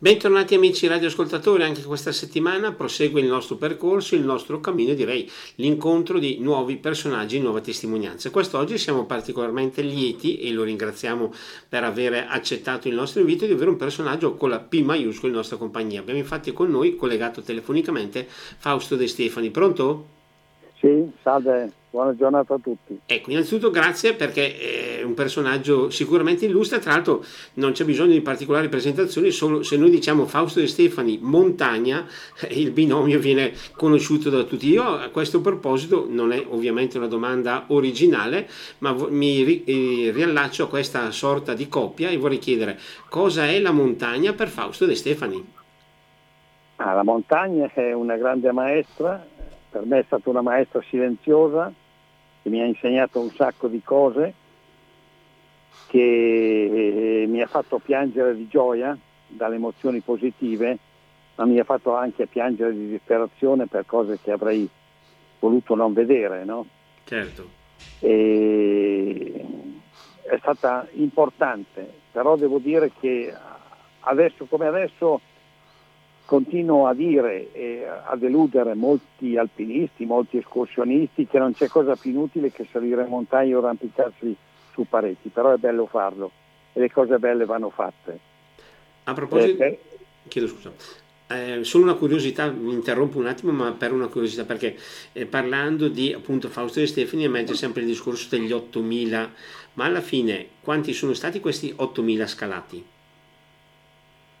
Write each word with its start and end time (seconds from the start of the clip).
Bentornati 0.00 0.54
amici 0.54 0.86
radioascoltatori, 0.86 1.64
anche 1.64 1.82
questa 1.82 2.12
settimana 2.12 2.70
prosegue 2.70 3.20
il 3.20 3.26
nostro 3.26 3.56
percorso, 3.56 4.14
il 4.14 4.20
nostro 4.20 4.60
cammino, 4.60 4.94
direi 4.94 5.28
l'incontro 5.56 6.20
di 6.20 6.38
nuovi 6.38 6.76
personaggi, 6.76 7.40
nuove 7.40 7.62
testimonianze. 7.62 8.30
Quest'oggi 8.30 8.78
siamo 8.78 9.06
particolarmente 9.06 9.82
lieti 9.82 10.38
e 10.38 10.52
lo 10.52 10.62
ringraziamo 10.62 11.34
per 11.68 11.82
aver 11.82 12.26
accettato 12.28 12.86
il 12.86 12.94
nostro 12.94 13.22
invito 13.22 13.44
di 13.44 13.50
avere 13.50 13.70
un 13.70 13.76
personaggio 13.76 14.36
con 14.36 14.50
la 14.50 14.60
P 14.60 14.82
maiuscola 14.82 15.32
in 15.32 15.38
nostra 15.38 15.56
compagnia. 15.56 15.98
Abbiamo 15.98 16.20
infatti 16.20 16.52
con 16.52 16.70
noi, 16.70 16.94
collegato 16.94 17.42
telefonicamente, 17.42 18.24
Fausto 18.28 18.94
De 18.94 19.08
Stefani. 19.08 19.50
Pronto? 19.50 20.17
Sì, 20.80 21.10
salve, 21.22 21.72
buona 21.90 22.14
giornata 22.14 22.54
a 22.54 22.58
tutti. 22.58 23.00
Ecco, 23.04 23.32
innanzitutto 23.32 23.70
grazie 23.70 24.14
perché 24.14 25.00
è 25.00 25.02
un 25.02 25.14
personaggio 25.14 25.90
sicuramente 25.90 26.46
illustre, 26.46 26.78
tra 26.78 26.92
l'altro 26.92 27.24
non 27.54 27.72
c'è 27.72 27.84
bisogno 27.84 28.12
di 28.12 28.20
particolari 28.20 28.68
presentazioni, 28.68 29.32
solo 29.32 29.64
se 29.64 29.76
noi 29.76 29.90
diciamo 29.90 30.24
Fausto 30.26 30.60
De 30.60 30.68
Stefani 30.68 31.18
Montagna, 31.20 32.06
il 32.50 32.70
binomio 32.70 33.18
viene 33.18 33.52
conosciuto 33.74 34.30
da 34.30 34.44
tutti. 34.44 34.68
Io 34.68 34.84
a 34.84 35.08
questo 35.08 35.40
proposito 35.40 36.06
non 36.08 36.30
è 36.30 36.44
ovviamente 36.48 36.96
una 36.96 37.08
domanda 37.08 37.64
originale, 37.68 38.48
ma 38.78 38.94
mi 39.08 39.64
eh, 39.64 40.12
riallaccio 40.12 40.62
a 40.62 40.68
questa 40.68 41.10
sorta 41.10 41.54
di 41.54 41.66
coppia 41.66 42.08
e 42.08 42.18
vorrei 42.18 42.38
chiedere 42.38 42.78
cosa 43.08 43.46
è 43.46 43.58
la 43.58 43.72
montagna 43.72 44.32
per 44.32 44.46
Fausto 44.46 44.86
De 44.86 44.94
Stefani? 44.94 45.56
Ah, 46.76 46.94
la 46.94 47.02
montagna 47.02 47.68
è 47.74 47.92
una 47.92 48.16
grande 48.16 48.52
maestra 48.52 49.26
per 49.70 49.84
me 49.84 50.00
è 50.00 50.04
stata 50.04 50.30
una 50.30 50.42
maestra 50.42 50.82
silenziosa 50.88 51.72
che 52.42 52.48
mi 52.48 52.60
ha 52.60 52.64
insegnato 52.64 53.20
un 53.20 53.30
sacco 53.30 53.68
di 53.68 53.82
cose, 53.82 54.34
che 55.86 57.24
mi 57.28 57.40
ha 57.40 57.46
fatto 57.46 57.78
piangere 57.78 58.34
di 58.34 58.48
gioia 58.48 58.96
dalle 59.26 59.56
emozioni 59.56 60.00
positive, 60.00 60.78
ma 61.34 61.44
mi 61.44 61.58
ha 61.58 61.64
fatto 61.64 61.94
anche 61.94 62.26
piangere 62.26 62.72
di 62.72 62.88
disperazione 62.88 63.66
per 63.66 63.86
cose 63.86 64.18
che 64.22 64.32
avrei 64.32 64.68
voluto 65.38 65.74
non 65.74 65.92
vedere. 65.92 66.44
No? 66.44 66.66
Certo. 67.04 67.56
E 68.00 69.44
è 70.22 70.36
stata 70.38 70.86
importante, 70.92 71.90
però 72.12 72.36
devo 72.36 72.58
dire 72.58 72.92
che 73.00 73.32
adesso 74.00 74.44
come 74.44 74.66
adesso 74.66 75.20
continuo 76.28 76.86
a 76.86 76.92
dire 76.92 77.50
e 77.52 77.86
a 77.86 78.14
deludere 78.14 78.74
molti 78.74 79.38
alpinisti, 79.38 80.04
molti 80.04 80.36
escursionisti 80.36 81.26
che 81.26 81.38
non 81.38 81.54
c'è 81.54 81.68
cosa 81.68 81.96
più 81.96 82.10
inutile 82.10 82.52
che 82.52 82.66
salire 82.70 83.04
in 83.04 83.08
montagna 83.08 83.56
o 83.56 83.60
arrampicarsi 83.60 84.36
su 84.70 84.84
pareti, 84.86 85.30
però 85.30 85.54
è 85.54 85.56
bello 85.56 85.86
farlo 85.86 86.30
e 86.74 86.80
le 86.80 86.92
cose 86.92 87.18
belle 87.18 87.46
vanno 87.46 87.70
fatte. 87.70 88.18
A 89.04 89.14
proposito, 89.14 89.62
eh, 89.62 89.78
chiedo 90.28 90.48
scusa. 90.48 90.70
Eh, 91.28 91.64
solo 91.64 91.84
una 91.84 91.94
curiosità, 91.94 92.50
mi 92.50 92.74
interrompo 92.74 93.16
un 93.16 93.26
attimo, 93.26 93.50
ma 93.52 93.72
per 93.72 93.94
una 93.94 94.08
curiosità, 94.08 94.44
perché 94.44 94.76
eh, 95.12 95.24
parlando 95.24 95.88
di 95.88 96.12
appunto 96.12 96.50
Fausto 96.50 96.80
e 96.80 96.86
Stefani 96.86 97.24
emerge 97.24 97.54
sempre 97.54 97.80
il 97.80 97.86
discorso 97.86 98.28
degli 98.28 98.52
8000, 98.52 99.32
ma 99.74 99.86
alla 99.86 100.02
fine 100.02 100.48
quanti 100.60 100.92
sono 100.92 101.14
stati 101.14 101.40
questi 101.40 101.72
8000 101.74 102.26
scalati? 102.26 102.84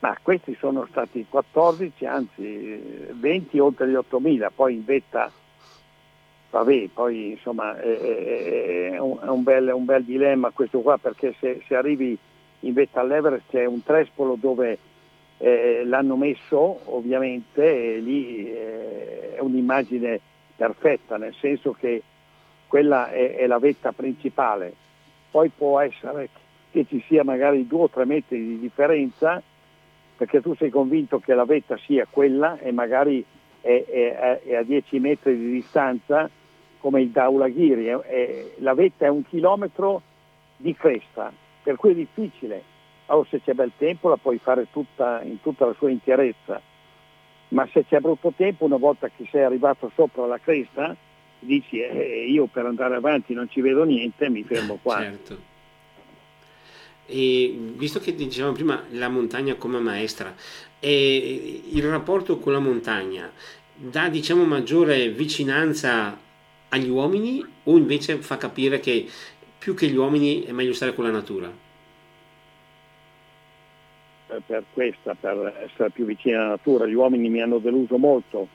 Ma 0.00 0.16
questi 0.22 0.56
sono 0.60 0.86
stati 0.88 1.26
14, 1.28 2.06
anzi 2.06 3.08
20 3.10 3.58
oltre 3.58 3.88
gli 3.88 3.94
8.000, 3.94 4.48
poi 4.54 4.74
in 4.74 4.84
vetta, 4.84 5.30
vabbè, 6.50 6.88
poi 6.94 7.30
insomma 7.32 7.76
è, 7.80 7.98
è, 7.98 8.90
è 8.92 8.98
un, 9.00 9.42
bel, 9.42 9.72
un, 9.74 9.84
bel, 9.84 10.04
dilemma 10.04 10.50
questo 10.50 10.80
qua 10.80 10.98
perché 10.98 11.34
se, 11.40 11.62
se, 11.66 11.74
arrivi 11.74 12.16
in 12.60 12.72
vetta 12.74 13.00
all'Everest 13.00 13.46
c'è 13.50 13.64
un 13.64 13.82
trespolo 13.82 14.36
dove 14.38 14.78
eh, 15.38 15.82
l'hanno 15.84 16.14
messo 16.14 16.80
ovviamente 16.94 17.96
e 17.96 17.98
lì 17.98 18.48
eh, 18.52 19.34
è 19.34 19.40
un'immagine 19.40 20.20
perfetta, 20.54 21.16
nel 21.16 21.34
senso 21.40 21.72
che 21.72 22.02
quella 22.68 23.10
è, 23.10 23.34
è 23.34 23.46
la 23.48 23.58
vetta 23.58 23.90
principale, 23.90 24.72
poi 25.28 25.48
può 25.48 25.80
essere 25.80 26.28
che 26.70 26.86
ci 26.86 27.02
sia 27.08 27.24
magari 27.24 27.66
due 27.66 27.82
o 27.82 27.88
tre 27.88 28.04
metri 28.04 28.38
di 28.38 28.60
differenza 28.60 29.42
perché 30.18 30.42
tu 30.42 30.52
sei 30.56 30.68
convinto 30.68 31.20
che 31.20 31.32
la 31.32 31.44
vetta 31.44 31.78
sia 31.78 32.04
quella 32.10 32.58
e 32.58 32.72
magari 32.72 33.24
è, 33.60 33.84
è, 33.86 34.40
è 34.42 34.56
a 34.56 34.64
10 34.64 34.98
metri 34.98 35.38
di 35.38 35.52
distanza 35.52 36.28
come 36.80 37.02
il 37.02 37.10
Daulaghiri, 37.10 37.86
è, 37.86 38.46
la 38.56 38.74
vetta 38.74 39.06
è 39.06 39.08
un 39.08 39.22
chilometro 39.24 40.02
di 40.56 40.74
cresta, 40.74 41.32
per 41.62 41.76
cui 41.76 41.92
è 41.92 41.94
difficile. 41.94 42.62
Allora 43.06 43.28
se 43.30 43.40
c'è 43.40 43.52
bel 43.52 43.70
tempo 43.78 44.08
la 44.08 44.16
puoi 44.16 44.38
fare 44.38 44.66
tutta, 44.72 45.22
in 45.22 45.40
tutta 45.40 45.66
la 45.66 45.74
sua 45.74 45.90
interezza, 45.90 46.60
ma 47.50 47.68
se 47.72 47.84
c'è 47.84 48.00
brutto 48.00 48.32
tempo, 48.36 48.64
una 48.64 48.76
volta 48.76 49.08
che 49.08 49.26
sei 49.30 49.44
arrivato 49.44 49.90
sopra 49.94 50.26
la 50.26 50.38
cresta, 50.38 50.96
dici 51.38 51.80
eh, 51.80 52.26
io 52.28 52.46
per 52.46 52.66
andare 52.66 52.96
avanti 52.96 53.34
non 53.34 53.48
ci 53.48 53.60
vedo 53.60 53.84
niente, 53.84 54.28
mi 54.28 54.42
fermo 54.42 54.80
qua. 54.82 54.98
Certo. 54.98 55.47
E 57.10 57.58
visto 57.74 58.00
che 58.00 58.14
dicevamo 58.14 58.52
prima 58.52 58.84
la 58.90 59.08
montagna 59.08 59.54
come 59.54 59.78
maestra, 59.78 60.34
il 60.80 61.82
rapporto 61.88 62.38
con 62.38 62.52
la 62.52 62.58
montagna 62.58 63.32
dà 63.74 64.08
diciamo 64.08 64.44
maggiore 64.44 65.08
vicinanza 65.10 66.18
agli 66.68 66.88
uomini 66.88 67.44
o 67.64 67.76
invece 67.76 68.16
fa 68.16 68.36
capire 68.36 68.78
che 68.80 69.08
più 69.58 69.74
che 69.74 69.86
gli 69.86 69.96
uomini 69.96 70.42
è 70.42 70.52
meglio 70.52 70.72
stare 70.72 70.94
con 70.94 71.04
la 71.04 71.10
natura? 71.10 71.50
Per 74.26 74.64
questa, 74.74 75.14
per 75.14 75.66
essere 75.66 75.90
più 75.90 76.04
vicino 76.04 76.38
alla 76.38 76.48
natura, 76.50 76.86
gli 76.86 76.94
uomini 76.94 77.30
mi 77.30 77.40
hanno 77.40 77.58
deluso 77.58 77.96
molto 77.96 78.48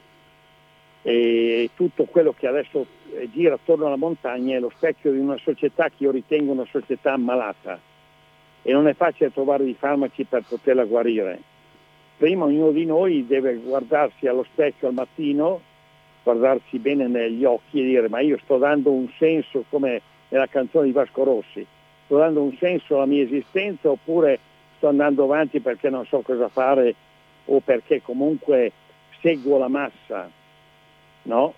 e 1.01 1.71
tutto 1.73 2.05
quello 2.05 2.33
che 2.37 2.47
adesso 2.47 2.85
gira 3.31 3.55
attorno 3.55 3.87
alla 3.87 3.97
montagna 3.97 4.55
è 4.55 4.59
lo 4.59 4.71
specchio 4.75 5.11
di 5.11 5.17
una 5.17 5.37
società 5.37 5.89
che 5.89 6.03
io 6.03 6.11
ritengo 6.11 6.51
una 6.51 6.67
società 6.69 7.13
ammalata 7.13 7.79
e 8.63 8.71
non 8.71 8.87
è 8.87 8.93
facile 8.93 9.31
trovare 9.31 9.65
i 9.65 9.75
farmaci 9.77 10.23
per 10.23 10.43
poterla 10.47 10.85
guarire. 10.85 11.39
Prima 12.17 12.45
ognuno 12.45 12.71
di 12.71 12.85
noi 12.85 13.27
deve 13.27 13.55
guardarsi 13.55 14.27
allo 14.27 14.43
specchio 14.43 14.87
al 14.87 14.93
mattino, 14.93 15.61
guardarsi 16.23 16.79
bene 16.79 17.07
negli 17.07 17.43
occhi 17.43 17.81
e 17.81 17.83
dire 17.83 18.09
ma 18.09 18.21
io 18.21 18.39
sto 18.43 18.57
dando 18.57 18.91
un 18.91 19.09
senso 19.17 19.65
come 19.69 20.01
nella 20.29 20.47
canzone 20.47 20.85
di 20.85 20.93
Vasco 20.93 21.23
Rossi, 21.23 21.65
sto 22.05 22.17
dando 22.17 22.41
un 22.41 22.55
senso 22.57 22.95
alla 22.95 23.05
mia 23.05 23.23
esistenza 23.23 23.89
oppure 23.89 24.39
sto 24.77 24.87
andando 24.87 25.25
avanti 25.25 25.59
perché 25.59 25.89
non 25.89 26.05
so 26.05 26.21
cosa 26.21 26.47
fare 26.47 26.95
o 27.45 27.59
perché 27.59 28.01
comunque 28.01 28.71
seguo 29.19 29.57
la 29.57 29.67
massa, 29.67 30.29
no? 31.23 31.53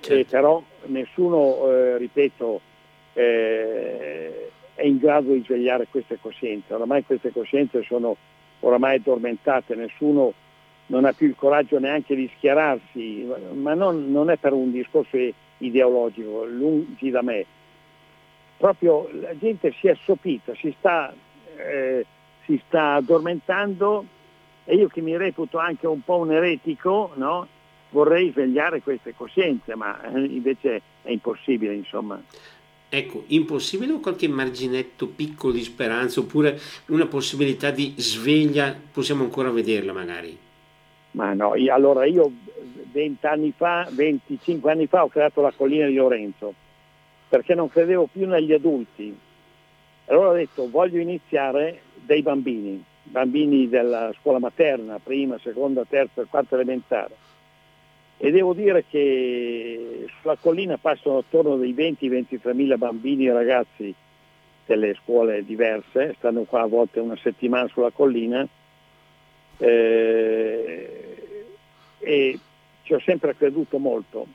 Certo. 0.00 0.30
però 0.30 0.62
nessuno, 0.86 1.70
eh, 1.70 1.98
ripeto, 1.98 2.60
eh, 3.12 4.50
è 4.74 4.84
in 4.84 4.98
grado 4.98 5.32
di 5.32 5.42
svegliare 5.44 5.86
queste 5.90 6.18
coscienze. 6.20 6.74
Oramai 6.74 7.04
queste 7.04 7.32
coscienze 7.32 7.82
sono 7.82 8.16
oramai 8.60 8.96
addormentate, 8.96 9.74
nessuno 9.74 10.32
non 10.86 11.04
ha 11.04 11.12
più 11.12 11.28
il 11.28 11.36
coraggio 11.36 11.78
neanche 11.78 12.14
di 12.14 12.30
schierarsi, 12.36 13.28
ma 13.54 13.74
non, 13.74 14.10
non 14.10 14.28
è 14.28 14.36
per 14.36 14.52
un 14.52 14.72
discorso 14.72 15.16
ideologico, 15.58 16.44
lungi 16.44 17.10
da 17.10 17.22
me. 17.22 17.44
Proprio 18.56 19.08
la 19.12 19.36
gente 19.38 19.72
si 19.78 19.86
è 19.86 19.92
assopita, 19.92 20.52
si 20.56 20.74
sta, 20.78 21.14
eh, 21.56 22.04
si 22.44 22.60
sta 22.66 22.94
addormentando 22.94 24.04
e 24.64 24.74
io 24.74 24.88
che 24.88 25.00
mi 25.00 25.16
reputo 25.16 25.58
anche 25.58 25.86
un 25.86 26.02
po' 26.02 26.18
un 26.18 26.32
eretico, 26.32 27.12
no? 27.14 27.46
vorrei 27.90 28.30
svegliare 28.30 28.82
queste 28.82 29.14
coscienze, 29.14 29.74
ma 29.74 30.00
eh, 30.02 30.20
invece 30.24 30.82
è 31.02 31.10
impossibile, 31.10 31.74
insomma. 31.74 32.20
Ecco, 32.92 33.22
impossibile 33.28 33.92
o 33.92 34.00
qualche 34.00 34.26
marginetto 34.26 35.06
piccolo 35.06 35.52
di 35.52 35.62
speranza 35.62 36.18
oppure 36.18 36.58
una 36.86 37.06
possibilità 37.06 37.70
di 37.70 37.94
sveglia, 37.96 38.76
possiamo 38.92 39.22
ancora 39.22 39.48
vederla 39.52 39.92
magari? 39.92 40.36
Ma 41.12 41.32
no, 41.32 41.54
io, 41.54 41.72
allora 41.72 42.04
io 42.04 42.32
20 42.90 43.26
anni 43.26 43.52
fa, 43.56 43.86
25 43.88 44.72
anni 44.72 44.88
fa 44.88 45.04
ho 45.04 45.08
creato 45.08 45.40
la 45.40 45.52
collina 45.56 45.86
di 45.86 45.94
Lorenzo 45.94 46.52
perché 47.28 47.54
non 47.54 47.68
credevo 47.68 48.08
più 48.10 48.26
negli 48.26 48.52
adulti. 48.52 49.16
Allora 50.06 50.30
ho 50.30 50.34
detto 50.34 50.68
voglio 50.68 50.98
iniziare 50.98 51.82
dei 51.94 52.22
bambini, 52.22 52.84
bambini 53.04 53.68
della 53.68 54.12
scuola 54.18 54.40
materna, 54.40 54.98
prima, 54.98 55.38
seconda, 55.38 55.84
terza, 55.88 56.24
quarta 56.24 56.56
elementare 56.56 57.28
e 58.22 58.30
devo 58.30 58.52
dire 58.52 58.84
che 58.86 60.04
sulla 60.20 60.36
collina 60.36 60.76
passano 60.76 61.18
attorno 61.18 61.56
dei 61.56 61.72
20-23 61.72 62.54
mila 62.54 62.76
bambini 62.76 63.26
e 63.26 63.32
ragazzi 63.32 63.94
delle 64.66 64.94
scuole 65.02 65.42
diverse, 65.42 66.14
stanno 66.18 66.42
qua 66.42 66.60
a 66.60 66.66
volte 66.66 67.00
una 67.00 67.16
settimana 67.16 67.66
sulla 67.68 67.90
collina 67.90 68.46
eh, 69.56 71.46
e 71.98 72.38
ci 72.82 72.92
ho 72.92 73.00
sempre 73.00 73.34
creduto 73.34 73.78
molto. 73.78 74.26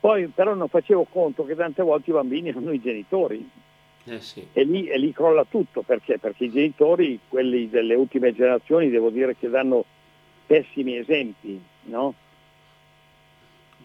Poi 0.00 0.26
però 0.26 0.54
non 0.54 0.66
facevo 0.66 1.06
conto 1.08 1.44
che 1.44 1.54
tante 1.54 1.84
volte 1.84 2.10
i 2.10 2.14
bambini 2.14 2.48
erano 2.48 2.72
i 2.72 2.80
genitori 2.80 3.48
Eh 4.06 4.20
sì. 4.20 4.44
e, 4.52 4.64
lì, 4.64 4.88
e, 4.88 4.98
lì, 4.98 5.12
crolla 5.12 5.46
tutto 5.48 5.82
perché? 5.82 6.18
Perché 6.18 6.46
i 6.46 6.50
genitori, 6.50 7.20
quelli 7.28 7.70
delle 7.70 7.94
ultime 7.94 8.34
generazioni, 8.34 8.90
devo 8.90 9.10
dire 9.10 9.36
che 9.36 9.48
danno 9.48 9.84
pessimi 10.44 10.96
esempi. 10.96 11.62
No? 11.84 12.14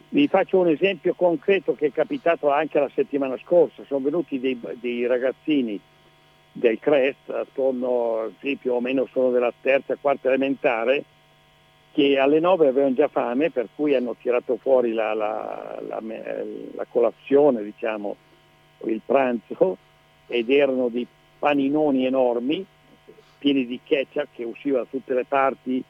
Vi 0.10 0.28
faccio 0.30 0.60
un 0.60 0.70
esempio 0.70 1.14
concreto 1.16 1.76
che 1.76 1.88
è 1.88 1.92
capitato 1.92 2.50
anche 2.50 2.80
la 2.80 2.90
settimana 2.94 3.38
scorsa. 3.44 3.84
Sono 3.86 4.06
venuti 4.06 4.40
dei, 4.40 4.58
dei 4.80 5.06
ragazzini 5.06 5.80
del 6.52 6.80
CREST, 6.80 7.30
attorno, 7.30 8.32
sì, 8.40 8.56
più 8.56 8.72
o 8.72 8.80
meno 8.80 9.08
sono 9.12 9.32
della 9.32 9.54
terza, 9.60 9.98
quarta 10.00 10.30
elementare, 10.30 11.04
che 11.92 12.18
alle 12.18 12.40
9 12.40 12.68
avevano 12.68 12.96
già 12.96 13.10
fame, 13.10 13.52
per 13.52 13.68
cui 13.76 13.96
hanno 13.96 14.16
tirato 14.16 14.58
fuori 14.58 14.94
la, 14.94 15.14
la, 15.14 15.82
la, 15.86 16.02
la 16.02 16.86
colazione, 16.90 17.62
diciamo, 17.62 18.16
il 18.86 19.02
pranzo, 19.06 19.78
ed 20.28 20.50
erano 20.50 20.88
dei 20.88 21.06
paninoni 21.38 22.06
enormi, 22.06 22.66
pieni 23.40 23.66
di 23.66 23.80
ketchup 23.84 24.28
che 24.34 24.46
usciva 24.46 24.80
da 24.80 24.86
tutte 24.90 25.14
le 25.14 25.26
parti, 25.26 25.84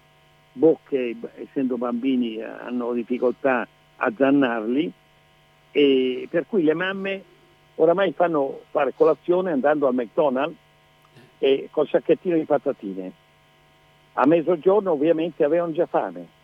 bocche, 0.54 1.16
essendo 1.36 1.78
bambini 1.78 2.42
hanno 2.42 2.94
difficoltà 2.94 3.68
a 3.98 4.12
zannarli, 4.16 4.92
e 5.72 6.28
per 6.30 6.46
cui 6.48 6.64
le 6.64 6.74
mamme 6.74 7.24
oramai 7.76 8.12
fanno 8.14 8.62
fare 8.72 8.94
colazione 8.96 9.52
andando 9.52 9.88
al 9.88 9.94
McDonald's 9.94 10.58
e 11.40 11.70
col 11.72 11.88
sacchettino 11.88 12.36
di 12.36 12.46
patatine. 12.46 13.12
A 14.14 14.26
mezzogiorno 14.26 14.92
ovviamente 14.92 15.44
avevano 15.44 15.74
già 15.74 15.86
fame. 15.86 16.36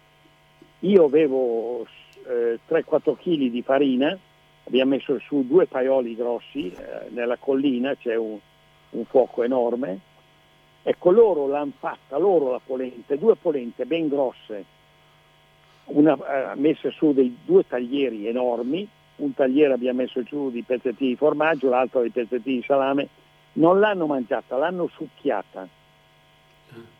Io 0.79 1.05
avevo 1.05 1.85
eh, 2.27 2.59
3-4 2.69 3.15
kg 3.15 3.49
di 3.49 3.61
farina, 3.63 4.17
abbiamo 4.65 4.91
messo 4.91 5.17
su 5.19 5.45
due 5.47 5.65
paioli 5.65 6.15
grossi, 6.15 6.71
eh, 6.71 7.09
nella 7.09 7.37
collina 7.37 7.95
c'è 7.95 8.15
un, 8.15 8.37
un, 8.91 9.05
fuoco 9.05 9.43
enorme, 9.43 9.99
ecco 10.83 11.11
loro 11.11 11.47
l'hanno 11.47 11.71
fatta, 11.79 12.17
loro 12.17 12.51
la 12.51 12.61
polente, 12.63 13.17
due 13.17 13.35
polente 13.35 13.85
ben 13.85 14.07
grosse, 14.07 14.65
una, 15.85 16.51
eh, 16.51 16.55
messe 16.55 16.91
su 16.91 17.13
dei 17.13 17.37
due 17.45 17.65
taglieri 17.67 18.27
enormi, 18.27 18.87
un 19.17 19.33
tagliere 19.33 19.73
abbiamo 19.73 20.01
messo 20.01 20.23
giù 20.23 20.49
di 20.49 20.63
pezzettini 20.63 21.11
di 21.11 21.15
formaggio, 21.15 21.69
l'altro 21.69 22.01
di 22.01 22.09
pezzettini 22.09 22.57
di 22.57 22.63
salame, 22.63 23.07
non 23.53 23.79
l'hanno 23.79 24.07
mangiata, 24.07 24.57
l'hanno 24.57 24.87
succhiata. 24.87 25.67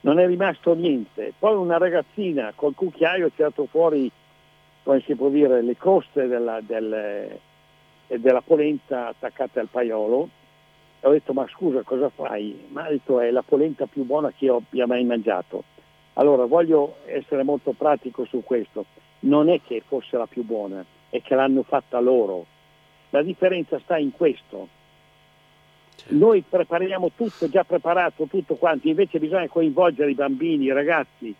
Non 0.01 0.19
è 0.19 0.27
rimasto 0.27 0.73
niente. 0.75 1.33
Poi 1.37 1.55
una 1.55 1.77
ragazzina 1.77 2.51
col 2.55 2.75
cucchiaio 2.75 3.27
ha 3.27 3.31
tirato 3.35 3.65
fuori, 3.65 4.11
come 4.83 5.01
si 5.01 5.15
può 5.15 5.29
dire, 5.29 5.63
le 5.63 5.75
coste 5.77 6.27
della, 6.27 6.59
del, 6.61 7.39
della 8.07 8.41
polenta 8.41 9.07
attaccate 9.07 9.59
al 9.59 9.69
paiolo. 9.69 10.29
E 10.99 11.07
ho 11.07 11.11
detto, 11.11 11.33
ma 11.33 11.47
scusa, 11.47 11.81
cosa 11.81 12.09
fai? 12.09 12.67
Ma 12.69 12.83
ha 12.83 12.89
detto, 12.89 13.19
è 13.19 13.31
la 13.31 13.41
polenta 13.41 13.87
più 13.87 14.03
buona 14.03 14.31
che 14.31 14.45
io 14.45 14.57
abbia 14.57 14.85
mai 14.85 15.03
mangiato. 15.03 15.63
Allora, 16.13 16.45
voglio 16.45 16.97
essere 17.05 17.43
molto 17.43 17.71
pratico 17.71 18.25
su 18.25 18.43
questo. 18.43 18.85
Non 19.21 19.49
è 19.49 19.61
che 19.65 19.81
fosse 19.85 20.17
la 20.17 20.27
più 20.27 20.43
buona, 20.43 20.83
è 21.09 21.21
che 21.21 21.35
l'hanno 21.35 21.63
fatta 21.63 21.99
loro. 21.99 22.45
La 23.09 23.21
differenza 23.21 23.79
sta 23.79 23.97
in 23.97 24.11
questo 24.11 24.81
Certo. 25.95 26.15
Noi 26.15 26.43
prepariamo 26.47 27.11
tutto, 27.15 27.47
già 27.49 27.63
preparato 27.63 28.25
tutto 28.25 28.55
quanto, 28.55 28.87
invece 28.87 29.19
bisogna 29.19 29.47
coinvolgere 29.47 30.11
i 30.11 30.15
bambini, 30.15 30.65
i 30.65 30.73
ragazzi 30.73 31.33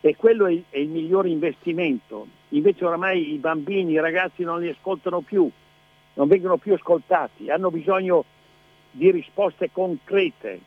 e 0.00 0.16
quello 0.16 0.46
è, 0.46 0.56
è 0.70 0.78
il 0.78 0.88
migliore 0.88 1.28
investimento. 1.28 2.26
Invece 2.50 2.84
oramai 2.84 3.32
i 3.32 3.38
bambini, 3.38 3.92
i 3.92 4.00
ragazzi 4.00 4.42
non 4.44 4.60
li 4.60 4.68
ascoltano 4.68 5.20
più, 5.20 5.50
non 6.14 6.28
vengono 6.28 6.56
più 6.56 6.74
ascoltati, 6.74 7.50
hanno 7.50 7.70
bisogno 7.70 8.24
di 8.90 9.10
risposte 9.10 9.70
concrete 9.70 10.60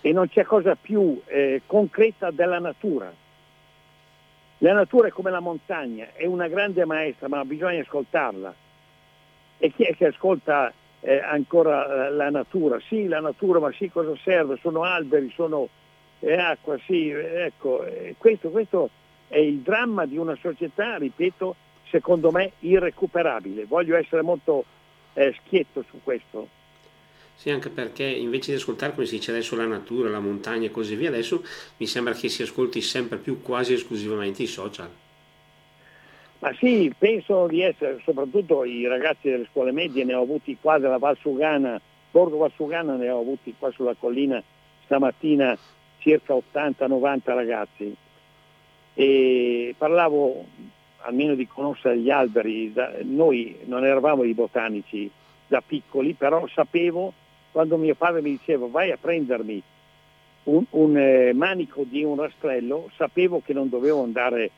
e 0.00 0.12
non 0.12 0.28
c'è 0.28 0.44
cosa 0.44 0.76
più 0.76 1.20
eh, 1.26 1.62
concreta 1.66 2.30
della 2.30 2.58
natura. 2.58 3.12
La 4.58 4.72
natura 4.72 5.08
è 5.08 5.10
come 5.10 5.30
la 5.30 5.40
montagna, 5.40 6.08
è 6.14 6.26
una 6.26 6.48
grande 6.48 6.84
maestra, 6.84 7.28
ma 7.28 7.44
bisogna 7.44 7.80
ascoltarla. 7.80 8.54
E 9.58 9.72
chi 9.72 9.84
è 9.84 9.94
che 9.94 10.06
ascolta 10.06 10.72
eh, 11.00 11.18
ancora 11.20 12.10
la 12.10 12.30
natura. 12.30 12.78
Sì, 12.80 13.06
la 13.06 13.20
natura, 13.20 13.60
ma 13.60 13.72
sì, 13.72 13.88
cosa 13.88 14.14
serve? 14.22 14.58
Sono 14.60 14.82
alberi, 14.82 15.30
sono 15.34 15.68
eh, 16.20 16.34
acqua, 16.34 16.76
sì, 16.84 17.10
ecco, 17.10 17.84
eh, 17.84 18.14
questo, 18.18 18.50
questo 18.50 18.90
è 19.28 19.38
il 19.38 19.58
dramma 19.58 20.06
di 20.06 20.16
una 20.16 20.36
società, 20.40 20.96
ripeto, 20.96 21.54
secondo 21.88 22.30
me 22.30 22.52
irrecuperabile. 22.60 23.64
Voglio 23.64 23.96
essere 23.96 24.22
molto 24.22 24.64
eh, 25.14 25.34
schietto 25.38 25.84
su 25.88 26.00
questo. 26.02 26.48
Sì, 27.38 27.50
anche 27.50 27.68
perché 27.68 28.02
invece 28.02 28.50
di 28.50 28.56
ascoltare, 28.56 28.92
come 28.92 29.06
si 29.06 29.14
dice 29.14 29.30
adesso, 29.30 29.54
la 29.54 29.64
natura, 29.64 30.08
la 30.08 30.18
montagna 30.18 30.66
e 30.66 30.72
così 30.72 30.96
via, 30.96 31.08
adesso 31.08 31.44
mi 31.76 31.86
sembra 31.86 32.12
che 32.12 32.28
si 32.28 32.42
ascolti 32.42 32.80
sempre 32.80 33.16
più 33.18 33.42
quasi 33.42 33.74
esclusivamente 33.74 34.42
i 34.42 34.48
social. 34.48 34.90
Ma 36.40 36.52
sì, 36.54 36.92
penso 36.98 37.46
di 37.46 37.62
essere, 37.62 38.00
soprattutto 38.02 38.64
i 38.64 38.88
ragazzi 38.88 39.30
delle 39.30 39.46
scuole 39.52 39.70
medie, 39.70 40.02
ne 40.02 40.14
ho 40.14 40.22
avuti 40.22 40.56
qua 40.60 40.78
della 40.78 40.98
Valsugana, 40.98 41.80
Borgo 42.10 42.38
Valsugana 42.38 42.96
ne 42.96 43.08
ho 43.08 43.20
avuti 43.20 43.54
qua 43.56 43.70
sulla 43.70 43.94
collina 43.94 44.42
stamattina 44.84 45.56
circa 45.98 46.34
80-90 46.34 47.20
ragazzi. 47.26 47.96
E 48.94 49.74
parlavo 49.78 50.44
almeno 51.02 51.36
di 51.36 51.46
conoscere 51.46 51.98
gli 51.98 52.10
alberi, 52.10 52.72
noi 53.02 53.58
non 53.66 53.84
eravamo 53.84 54.22
dei 54.22 54.34
botanici 54.34 55.08
da 55.46 55.62
piccoli, 55.64 56.14
però 56.14 56.44
sapevo 56.48 57.12
quando 57.52 57.76
mio 57.76 57.94
padre 57.94 58.22
mi 58.22 58.30
diceva 58.30 58.66
vai 58.66 58.90
a 58.90 58.98
prendermi 59.00 59.62
un, 60.44 60.64
un 60.70 60.96
eh, 60.96 61.32
manico 61.32 61.84
di 61.84 62.02
un 62.02 62.16
rastrello, 62.16 62.90
sapevo 62.96 63.42
che 63.44 63.52
non 63.52 63.68
dovevo 63.68 64.02
andare 64.02 64.50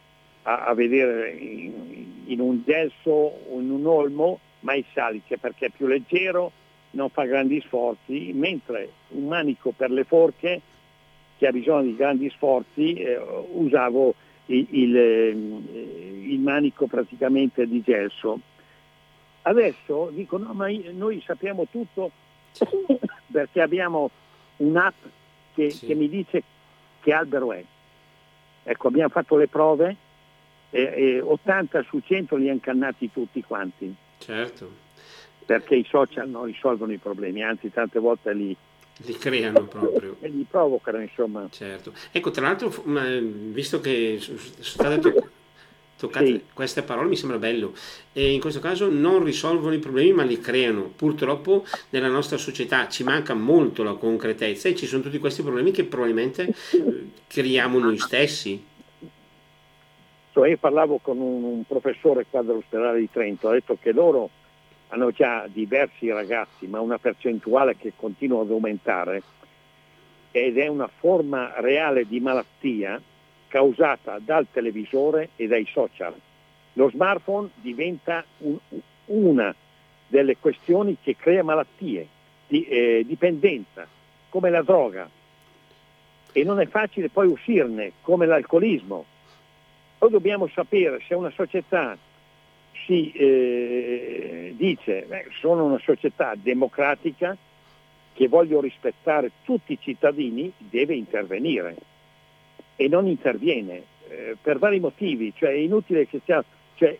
a, 0.43 0.67
a 0.67 0.75
vedere 0.75 1.31
in, 1.33 2.23
in, 2.27 2.41
un 2.41 2.63
gelso 2.65 3.11
o 3.11 3.61
in 3.61 3.71
un 3.71 3.87
olmo, 3.87 4.39
ma 4.61 4.75
il 4.75 4.85
salice 4.93 5.39
perché 5.39 5.67
è 5.67 5.71
più 5.71 5.87
leggero, 5.87 6.53
non 6.93 7.09
fa 7.11 7.25
grandi 7.25 7.61
sforzi, 7.61 8.33
mentre 8.35 8.91
un 9.09 9.27
manico 9.27 9.73
per 9.73 9.91
le 9.91 10.05
forche 10.05 10.61
che 11.39 11.47
ha 11.47 11.53
bisogno 11.53 11.83
di 11.85 11.97
grandi 11.97 12.29
sforzi 12.31 12.95
eh, 12.95 13.19
usavo 13.53 14.15
il, 14.47 14.67
il, 14.71 14.97
eh, 14.97 15.29
il, 15.31 16.41
manico 16.41 16.87
praticamente 16.87 17.67
di 17.67 17.81
gelso. 17.83 18.41
Adesso 19.43 20.11
dicono 20.13 20.53
ma 20.53 20.67
noi 20.93 21.23
sappiamo 21.25 21.67
tutto 21.71 22.11
perché 23.31 23.61
abbiamo 23.61 24.11
un'app 24.59 24.95
che, 25.55 25.71
sì. 25.71 25.87
che 25.87 25.95
mi 25.95 26.09
dice 26.09 26.43
che 27.01 27.13
albero 27.13 27.53
è. 27.53 27.65
Ecco, 28.63 28.89
abbiamo 28.89 29.09
fatto 29.09 29.37
le 29.37 29.49
prove 29.49 29.97
e, 30.71 30.83
e 30.83 31.21
80 31.21 31.83
su 31.83 32.01
100 32.01 32.37
li 32.37 32.49
hanno 32.49 32.61
cannati 32.61 33.11
tutti 33.11 33.43
quanti. 33.43 33.95
Certo. 34.19 34.89
Perché 35.45 35.75
i 35.75 35.87
social 35.89 36.29
non 36.29 36.45
risolvono 36.45 36.93
i 36.93 36.99
problemi, 36.99 37.43
anzi 37.43 37.73
tante 37.73 37.99
volte 37.99 38.33
li, 38.33 38.57
li 38.99 39.17
creano 39.17 39.65
proprio. 39.65 40.17
E 40.21 40.29
li 40.29 40.47
provocano, 40.49 41.01
insomma. 41.01 41.49
Certo. 41.51 41.93
Ecco, 42.13 42.31
tra 42.31 42.47
l'altro, 42.47 42.73
visto 42.85 43.81
che 43.81 44.19
sono 44.21 44.39
state 44.39 45.30
toccate 46.01 46.27
sì. 46.27 46.43
queste 46.55 46.83
parole, 46.83 47.09
mi 47.09 47.17
sembra 47.17 47.39
bello. 47.39 47.75
E 48.13 48.33
in 48.33 48.41
questo 48.41 48.59
caso 48.59 48.89
non 48.91 49.23
risolvono 49.23 49.75
i 49.75 49.79
problemi, 49.79 50.13
ma 50.13 50.23
li 50.23 50.41
creano. 50.41 50.91
Purtroppo 50.97 51.65
nella 51.91 52.09
nostra 52.09 52.39
società 52.39 52.89
ci 52.89 53.05
manca 53.05 53.35
molto 53.35 53.83
la 53.83 53.95
concretezza 53.95 54.69
e 54.69 54.75
ci 54.75 54.87
sono 54.87 55.03
tutti 55.03 55.19
questi 55.19 55.43
problemi 55.43 55.71
che 55.71 55.85
probabilmente 55.85 56.49
eh, 56.49 57.11
creiamo 57.27 57.79
noi 57.79 57.99
stessi. 57.99 58.65
Cioè 60.33 60.49
io 60.49 60.57
parlavo 60.57 60.99
con 61.03 61.19
un, 61.19 61.43
un 61.45 61.65
professore 61.65 62.27
qua 62.31 62.43
dell'ospedale 62.43 63.01
di 63.01 63.11
Trento, 63.11 63.49
ha 63.49 63.53
detto 63.53 63.77
che 63.81 63.93
loro 63.93 64.31
hanno 64.89 65.11
già 65.11 65.47
diversi 65.47 66.09
ragazzi, 66.11 66.67
ma 66.67 66.81
una 66.81 66.99
percentuale 66.99 67.77
che 67.77 67.93
continua 67.95 68.43
ad 68.43 68.51
aumentare 68.51 69.23
ed 70.33 70.59
è 70.59 70.69
una 70.69 70.89
forma 70.89 71.61
reale 71.61 72.07
di 72.07 72.21
malattia 72.21 73.01
causata 73.51 74.21
dal 74.21 74.47
televisore 74.51 75.31
e 75.37 75.49
dai 75.49 75.67
social. 75.71 76.15
Lo 76.75 76.89
smartphone 76.89 77.51
diventa 77.57 78.25
un, 78.39 78.57
una 79.07 79.55
delle 80.07 80.37
questioni 80.37 80.97
che 81.03 81.17
crea 81.17 81.43
malattie, 81.43 82.07
di, 82.47 82.65
eh, 82.65 83.03
dipendenza, 83.05 83.87
come 84.29 84.51
la 84.51 84.63
droga. 84.63 85.09
E 86.33 86.45
non 86.45 86.61
è 86.61 86.67
facile 86.67 87.09
poi 87.09 87.27
uscirne, 87.27 87.93
come 88.03 88.25
l'alcolismo. 88.25 89.05
Poi 89.99 90.11
dobbiamo 90.11 90.47
sapere 90.47 91.01
se 91.07 91.15
una 91.15 91.31
società 91.31 91.99
si 92.87 93.11
eh, 93.13 94.55
dice 94.57 95.05
beh, 95.09 95.27
sono 95.41 95.65
una 95.65 95.81
società 95.81 96.35
democratica 96.37 97.37
che 98.13 98.29
voglio 98.29 98.61
rispettare 98.61 99.33
tutti 99.45 99.73
i 99.73 99.79
cittadini, 99.81 100.53
deve 100.57 100.95
intervenire 100.95 101.77
e 102.81 102.89
non 102.89 103.07
interviene 103.07 103.83
eh, 104.09 104.37
per 104.41 104.59
vari 104.59 104.81
motivi, 104.81 105.35
cioè 105.37 105.51
è 105.51 105.57
inutile 105.57 106.07
che 106.07 106.23
sia, 106.25 106.43
cioè, 106.77 106.97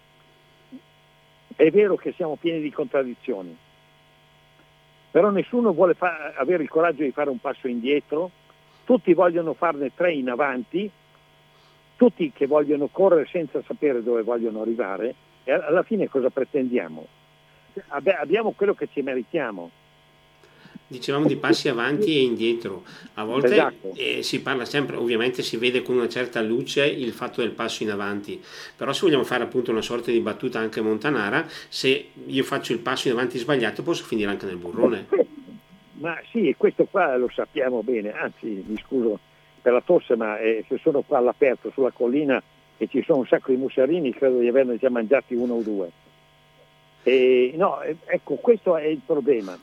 è 1.57 1.71
vero 1.71 1.97
che 1.97 2.13
siamo 2.13 2.37
pieni 2.37 2.61
di 2.61 2.71
contraddizioni, 2.71 3.57
però 5.11 5.31
nessuno 5.31 5.73
vuole 5.73 5.95
fa- 5.95 6.35
avere 6.37 6.65
il 6.65 6.69
coraggio 6.69 7.03
di 7.03 7.13
fare 7.13 7.31
un 7.31 7.39
passo 7.39 7.67
indietro, 7.67 8.31
tutti 8.85 9.15
vogliono 9.15 9.55
farne 9.55 9.91
tre 9.95 10.13
in 10.13 10.29
avanti, 10.29 10.91
tutti 11.97 12.31
che 12.31 12.47
vogliono 12.47 12.89
correre 12.89 13.27
senza 13.31 13.63
sapere 13.63 14.03
dove 14.03 14.21
vogliono 14.21 14.61
arrivare 14.61 15.15
e 15.45 15.53
alla 15.53 15.83
fine 15.83 16.11
cosa 16.11 16.29
pretendiamo? 16.29 17.07
Abbiamo 17.89 18.51
quello 18.51 18.75
che 18.75 18.87
ci 18.93 19.01
meritiamo. 19.01 19.71
Dicevamo 20.91 21.29
di 21.29 21.37
passi 21.37 21.69
avanti 21.69 22.17
e 22.17 22.23
indietro, 22.23 22.83
a 23.15 23.23
volte 23.23 23.53
esatto. 23.53 23.93
eh, 23.95 24.25
si 24.25 24.43
parla 24.43 24.65
sempre, 24.65 24.97
ovviamente 24.97 25.41
si 25.41 25.57
vede 25.57 25.83
con 25.83 25.95
una 25.95 26.09
certa 26.09 26.43
luce 26.43 26.85
il 26.85 27.13
fatto 27.13 27.43
del 27.43 27.53
passo 27.53 27.85
in 27.85 27.93
avanti, 27.93 28.43
però 28.75 28.93
se 28.93 29.03
vogliamo 29.03 29.23
fare 29.23 29.45
appunto 29.45 29.71
una 29.71 29.83
sorta 29.83 30.11
di 30.11 30.19
battuta 30.19 30.59
anche 30.59 30.81
montanara, 30.81 31.47
se 31.69 32.07
io 32.27 32.43
faccio 32.43 32.73
il 32.73 32.81
passo 32.81 33.07
in 33.07 33.15
avanti 33.15 33.39
sbagliato 33.39 33.85
posso 33.85 34.03
finire 34.03 34.31
anche 34.31 34.47
nel 34.47 34.57
burrone. 34.57 35.07
Ma 36.01 36.19
sì, 36.33 36.53
questo 36.59 36.87
qua 36.91 37.17
lo 37.17 37.31
sappiamo 37.33 37.85
bene, 37.85 38.13
anzi 38.13 38.65
mi 38.67 38.77
scuso 38.85 39.21
per 39.63 39.73
la 39.73 39.83
tosse, 39.83 40.17
ma 40.17 40.41
eh, 40.41 40.65
se 40.67 40.81
sono 40.83 41.03
qua 41.03 41.19
all'aperto 41.19 41.71
sulla 41.71 41.93
collina 41.93 42.43
e 42.77 42.89
ci 42.89 43.01
sono 43.05 43.19
un 43.19 43.27
sacco 43.29 43.53
di 43.53 43.59
mussarini, 43.59 44.13
credo 44.13 44.41
di 44.41 44.49
averne 44.49 44.77
già 44.77 44.91
mangiati 44.91 45.37
uno 45.37 45.55
o 45.55 45.63
due. 45.63 45.89
E, 47.05 47.53
no, 47.55 47.79
ecco, 47.81 48.35
questo 48.35 48.77
è 48.77 48.87
il 48.87 49.03
problema 49.07 49.57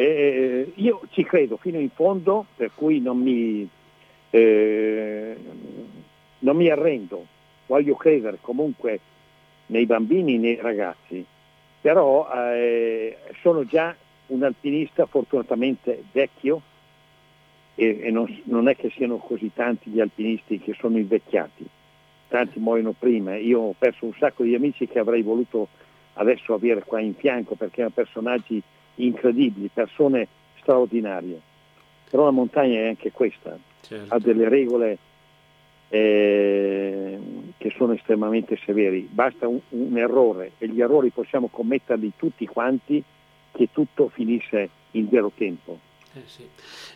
eh, 0.00 0.70
io 0.76 1.00
ci 1.10 1.24
credo 1.24 1.56
fino 1.56 1.76
in 1.80 1.90
fondo, 1.90 2.46
per 2.54 2.70
cui 2.72 3.00
non 3.00 3.18
mi, 3.18 3.68
eh, 4.30 5.36
non 6.38 6.56
mi 6.56 6.68
arrendo, 6.68 7.26
voglio 7.66 7.96
credere 7.96 8.38
comunque 8.40 9.00
nei 9.66 9.86
bambini 9.86 10.38
nei 10.38 10.54
ragazzi, 10.54 11.24
però 11.80 12.28
eh, 12.32 13.16
sono 13.40 13.64
già 13.64 13.92
un 14.26 14.44
alpinista 14.44 15.06
fortunatamente 15.06 16.04
vecchio 16.12 16.62
e, 17.74 17.98
e 18.00 18.10
non, 18.12 18.42
non, 18.44 18.68
è 18.68 18.76
che 18.76 18.90
siano 18.90 19.16
così 19.16 19.50
tanti 19.52 19.90
gli 19.90 19.98
alpinisti 19.98 20.60
che 20.60 20.76
sono 20.78 20.96
invecchiati, 20.96 21.66
tanti 22.28 22.60
muoiono 22.60 22.94
prima, 22.96 23.34
io 23.34 23.60
ho 23.62 23.74
perso 23.76 24.04
un 24.04 24.14
sacco 24.16 24.44
di 24.44 24.54
amici 24.54 24.86
che 24.86 25.00
avrei 25.00 25.22
voluto 25.22 25.66
adesso 26.12 26.54
avere 26.54 26.84
qua 26.84 27.00
in 27.00 27.14
fianco 27.14 27.56
perché 27.56 27.80
erano 27.80 27.94
personaggi 27.96 28.62
incredibili, 28.98 29.70
persone 29.72 30.26
straordinarie. 30.60 31.40
Però 32.10 32.24
la 32.24 32.30
montagna 32.30 32.78
è 32.80 32.88
anche 32.88 33.12
questa, 33.12 33.58
certo. 33.82 34.14
ha 34.14 34.18
delle 34.18 34.48
regole 34.48 34.98
eh, 35.88 37.18
che 37.56 37.74
sono 37.76 37.92
estremamente 37.92 38.58
severi. 38.64 39.08
Basta 39.10 39.48
un, 39.48 39.60
un, 39.70 39.96
errore 39.96 40.52
e 40.58 40.68
gli 40.68 40.80
errori 40.80 41.10
possiamo 41.10 41.48
commetterli 41.48 42.12
tutti 42.16 42.46
quanti 42.46 43.02
che 43.52 43.68
tutto 43.72 44.08
finisse 44.08 44.68
in 44.92 45.08
vero 45.08 45.30
tempo. 45.34 45.78
Eh 46.14 46.22
sì. 46.26 46.42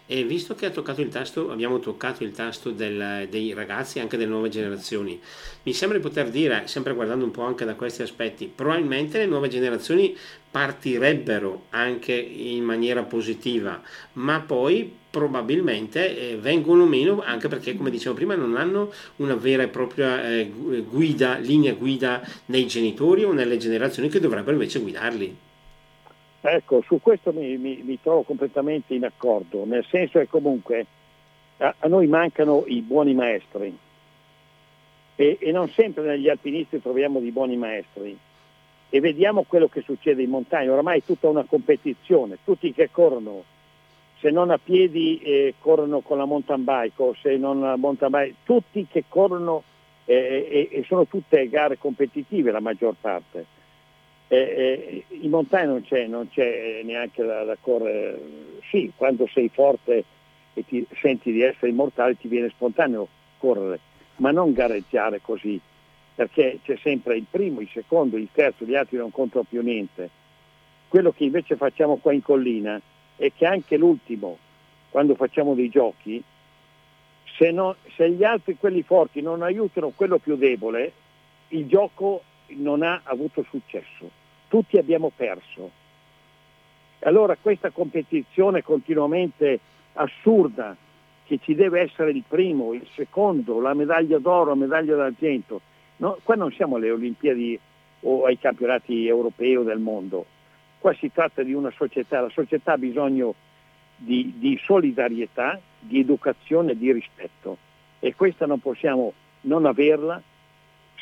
E 0.07 0.25
visto 0.25 0.55
che 0.55 0.71
tasto, 1.09 1.51
abbiamo 1.51 1.79
toccato 1.81 2.25
il 2.25 2.33
tasto 2.33 2.71
del, 2.71 3.27
dei 3.29 3.53
ragazzi, 3.53 4.01
anche 4.01 4.17
delle 4.17 4.31
nuove 4.31 4.49
generazioni, 4.49 5.21
mi 5.65 5.73
sembra 5.75 5.99
di 5.99 6.03
poter 6.03 6.31
dire, 6.31 6.67
sempre 6.67 6.95
guardando 6.95 7.25
un 7.25 7.31
po' 7.31 7.43
anche 7.43 7.65
da 7.65 7.75
questi 7.75 8.03
aspetti, 8.03 8.51
probabilmente 8.53 9.19
le 9.19 9.27
nuove 9.27 9.49
generazioni 9.49 10.17
partirebbero 10.51 11.67
anche 11.71 12.15
in 12.15 12.65
maniera 12.65 13.03
positiva, 13.03 13.81
ma 14.15 14.41
poi 14.41 15.01
probabilmente 15.11 16.33
eh, 16.33 16.37
vengono 16.39 16.87
meno 16.87 17.23
anche 17.23 17.49
perché, 17.49 17.77
come 17.77 17.91
dicevo 17.91 18.15
prima, 18.15 18.35
non 18.35 18.57
hanno 18.57 18.91
una 19.17 19.35
vera 19.35 19.63
e 19.63 19.69
propria 19.69 20.27
eh, 20.27 20.51
guida, 20.89 21.37
linea 21.37 21.75
guida 21.75 22.27
nei 22.47 22.67
genitori 22.67 23.25
o 23.25 23.33
nelle 23.33 23.59
generazioni 23.59 24.09
che 24.09 24.21
dovrebbero 24.21 24.53
invece 24.53 24.81
guidarli. 24.81 25.37
Ecco, 26.45 26.83
su 26.83 27.01
questo 27.01 27.33
mi, 27.33 27.57
mi, 27.57 27.83
mi, 27.85 28.01
trovo 28.03 28.23
completamente 28.23 28.95
in 28.95 29.05
accordo, 29.05 29.65
nel 29.65 29.87
senso 29.89 30.19
che 30.19 30.27
comunque 30.27 30.87
a, 31.59 31.73
a 31.79 31.87
noi 31.87 32.09
mancano 32.09 32.65
i 32.67 32.81
buoni 32.81 33.15
maestri. 33.15 33.79
E, 35.15 35.39
e, 35.41 35.53
non 35.53 35.69
sempre 35.69 36.03
negli 36.03 36.29
alpinisti 36.29 36.83
troviamo 36.83 37.21
dei 37.21 37.31
buoni 37.31 37.57
maestri. 37.57 38.19
E 38.89 39.01
vediamo 39.01 39.45
quello 39.45 39.69
che 39.69 39.83
succede 39.83 40.23
in 40.23 40.31
montagna, 40.31 40.73
oramai 40.73 40.99
è 40.99 41.05
tutta 41.05 41.29
una 41.29 41.45
competizione, 41.45 42.39
tutti 42.45 42.73
che 42.73 42.91
corrono, 42.91 43.45
se 44.19 44.31
non 44.31 44.51
a 44.51 44.59
piedi 44.59 45.19
eh, 45.19 45.55
corrono 45.61 46.01
con 46.01 46.19
la 46.19 46.25
mountain 46.25 46.65
bike 46.65 47.03
o 47.03 47.15
se 47.23 47.37
non 47.37 47.63
a 47.63 47.77
mountain 47.77 48.11
bike, 48.11 48.35
tutti 48.43 48.85
che 48.91 49.05
corrono 49.09 49.63
eh, 50.07 50.69
e 50.73 50.85
sono 50.89 51.07
tutte 51.07 51.49
gare 51.49 51.79
competitive 51.79 52.51
la 52.51 52.61
maggior 52.61 52.97
parte 53.01 53.52
eh, 54.33 55.05
eh, 55.11 55.17
in 55.21 55.29
montagna 55.29 55.67
non 55.67 55.83
c'è, 55.83 56.07
non 56.07 56.31
c'è 56.31 56.81
neanche 56.85 57.23
da, 57.23 57.45
da, 57.45 57.59
correre, 57.61 58.19
sì, 58.71 58.91
quando 58.97 59.29
sei 59.31 59.51
forte 59.53 60.05
e 60.55 60.65
ti 60.65 60.87
senti 61.03 61.33
di 61.33 61.43
essere 61.43 61.69
immortale 61.69 62.17
ti 62.17 62.29
viene 62.29 62.49
spontaneo 62.49 63.07
correre, 63.37 63.79
ma 64.17 64.31
non 64.31 64.55
gareggiare 64.55 65.21
così, 65.21 65.61
perché 66.15 66.61
c'è 66.65 66.79
sempre 66.79 67.17
il 67.17 67.27
primo, 67.31 67.61
il 67.61 67.69
secondo, 67.71 68.17
il 68.17 68.31
terzo, 68.33 68.65
gli 68.65 68.75
altri 68.75 68.97
non 68.97 69.11
contano 69.11 69.45
più 69.47 69.61
niente. 69.61 70.09
Quello 70.89 71.13
che 71.13 71.25
invece 71.25 71.57
facciamo 71.57 71.97
qua 71.97 72.15
in 72.15 72.23
collina 72.23 72.81
è 73.17 73.31
che 73.37 73.45
anche 73.45 73.77
l'ultimo, 73.77 74.39
quando 74.89 75.15
facciamo 75.15 75.53
dei 75.55 75.69
giochi, 75.69 76.23
se, 77.37 77.51
no, 77.51 77.77
se 77.97 78.11
gli 78.11 78.25
altri, 78.25 78.57
quelli 78.57 78.83
forti, 78.83 79.21
non 79.21 79.43
aiutano 79.43 79.93
quello 79.95 80.17
più 80.17 80.37
debole, 80.37 80.91
il 81.49 81.67
gioco 81.67 82.23
non 82.57 82.83
ha 82.83 83.03
avuto 83.05 83.45
successo 83.51 84.21
tutti 84.53 84.77
abbiamo 84.77 85.11
perso. 85.17 85.71
Allora 87.05 87.39
questa 87.41 87.71
competizione 87.71 88.63
continuamente 88.63 89.59
assurda, 89.95 90.77
che 91.25 91.39
ci 91.41 91.55
deve 91.55 91.81
essere 91.81 92.11
il 92.11 92.23
primo, 92.29 92.75
il 92.75 92.87
secondo, 92.95 93.61
la 93.61 93.73
medaglia 93.73 94.19
d'oro, 94.19 94.51
la 94.51 94.55
medaglia 94.55 94.95
d'argento, 94.95 95.63
no, 95.97 96.19
qua 96.23 96.35
non 96.35 96.53
siamo 96.53 96.77
alle 96.77 96.91
Olimpiadi 96.91 97.59
o 98.01 98.27
ai 98.27 98.39
campionati 98.39 99.07
europei 99.07 99.57
o 99.57 99.63
del 99.63 99.79
mondo, 99.79 100.27
qua 100.79 100.93
si 100.93 101.11
tratta 101.11 101.43
di 101.43 101.55
una 101.55 101.71
società, 101.71 102.21
la 102.21 102.29
società 102.29 102.73
ha 102.73 102.79
bisogno 102.79 103.35
di, 103.97 104.35
di 104.37 104.61
solidarietà, 104.63 105.59
di 105.79 106.01
educazione, 106.01 106.77
di 106.77 106.93
rispetto. 106.93 107.57
E 108.01 108.15
questa 108.15 108.45
non 108.45 108.61
possiamo 108.61 109.15
non 109.43 109.65
averla 109.65 110.21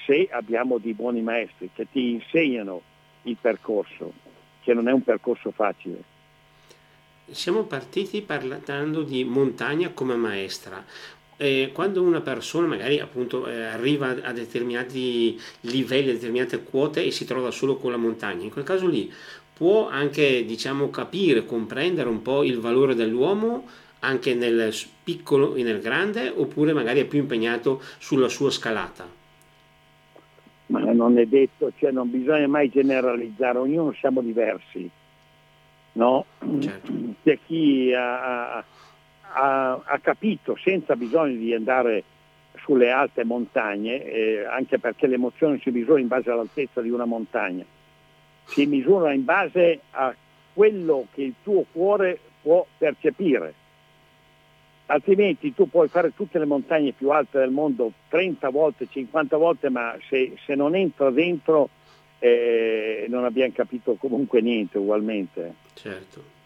se 0.06 0.28
abbiamo 0.30 0.78
dei 0.78 0.94
buoni 0.94 1.20
maestri 1.20 1.70
che 1.74 1.88
ti 1.90 2.12
insegnano 2.12 2.82
il 3.22 3.36
percorso, 3.40 4.12
che 4.62 4.74
non 4.74 4.88
è 4.88 4.92
un 4.92 5.02
percorso 5.02 5.50
facile. 5.50 6.02
Siamo 7.30 7.62
partiti 7.64 8.22
parlando 8.22 9.02
di 9.02 9.24
montagna 9.24 9.90
come 9.90 10.16
maestra. 10.16 10.84
Eh, 11.36 11.70
quando 11.72 12.02
una 12.02 12.20
persona 12.20 12.66
magari 12.66 12.98
appunto 12.98 13.46
eh, 13.46 13.62
arriva 13.62 14.08
a 14.08 14.32
determinati 14.32 15.40
livelli, 15.60 16.10
a 16.10 16.14
determinate 16.14 16.62
quote 16.62 17.04
e 17.04 17.10
si 17.10 17.24
trova 17.24 17.50
solo 17.50 17.76
con 17.76 17.92
la 17.92 17.96
montagna, 17.96 18.44
in 18.44 18.50
quel 18.50 18.64
caso 18.64 18.86
lì 18.86 19.10
può 19.60 19.88
anche 19.88 20.44
diciamo 20.44 20.90
capire, 20.90 21.44
comprendere 21.44 22.08
un 22.08 22.22
po' 22.22 22.44
il 22.44 22.58
valore 22.58 22.94
dell'uomo 22.94 23.66
anche 24.00 24.34
nel 24.34 24.74
piccolo 25.04 25.54
e 25.54 25.62
nel 25.62 25.80
grande 25.80 26.32
oppure 26.34 26.72
magari 26.72 27.00
è 27.00 27.04
più 27.04 27.18
impegnato 27.18 27.82
sulla 27.98 28.28
sua 28.28 28.50
scalata? 28.50 29.19
Non 31.00 31.16
è 31.16 31.24
detto, 31.24 31.72
cioè 31.78 31.90
non 31.90 32.10
bisogna 32.10 32.46
mai 32.46 32.68
generalizzare, 32.68 33.56
ognuno 33.56 33.92
siamo 33.92 34.20
diversi. 34.20 34.88
No? 35.92 36.26
Certo. 36.60 36.92
C'è 37.22 37.38
chi 37.46 37.92
ha, 37.94 38.58
ha, 38.58 38.64
ha, 39.82 39.98
capito 40.00 40.56
senza 40.62 40.94
bisogno 40.96 41.36
di 41.36 41.54
andare 41.54 42.04
sulle 42.58 42.90
alte 42.90 43.24
montagne, 43.24 44.04
eh, 44.04 44.44
anche 44.44 44.78
perché 44.78 45.06
l'emozione 45.06 45.58
si 45.62 45.70
misura 45.70 45.98
in 45.98 46.08
base 46.08 46.30
all'altezza 46.30 46.82
di 46.82 46.90
una 46.90 47.06
montagna, 47.06 47.64
si 48.44 48.66
misura 48.66 49.12
in 49.12 49.24
base 49.24 49.80
a 49.92 50.14
quello 50.52 51.06
che 51.14 51.22
il 51.22 51.34
tuo 51.42 51.64
cuore 51.72 52.18
può 52.42 52.66
percepire 52.76 53.54
altrimenti 54.90 55.54
tu 55.54 55.68
puoi 55.68 55.88
fare 55.88 56.12
tutte 56.14 56.38
le 56.38 56.44
montagne 56.44 56.92
più 56.92 57.10
alte 57.10 57.38
del 57.38 57.50
mondo 57.50 57.92
30 58.08 58.48
volte, 58.50 58.88
50 58.90 59.36
volte, 59.36 59.68
ma 59.70 59.96
se, 60.08 60.34
se 60.44 60.54
non 60.54 60.74
entra 60.74 61.10
dentro 61.10 61.70
eh, 62.18 63.06
non 63.08 63.24
abbiamo 63.24 63.52
capito 63.54 63.94
comunque 63.94 64.40
niente 64.40 64.78
ugualmente. 64.78 65.54
Certo. 65.74 66.38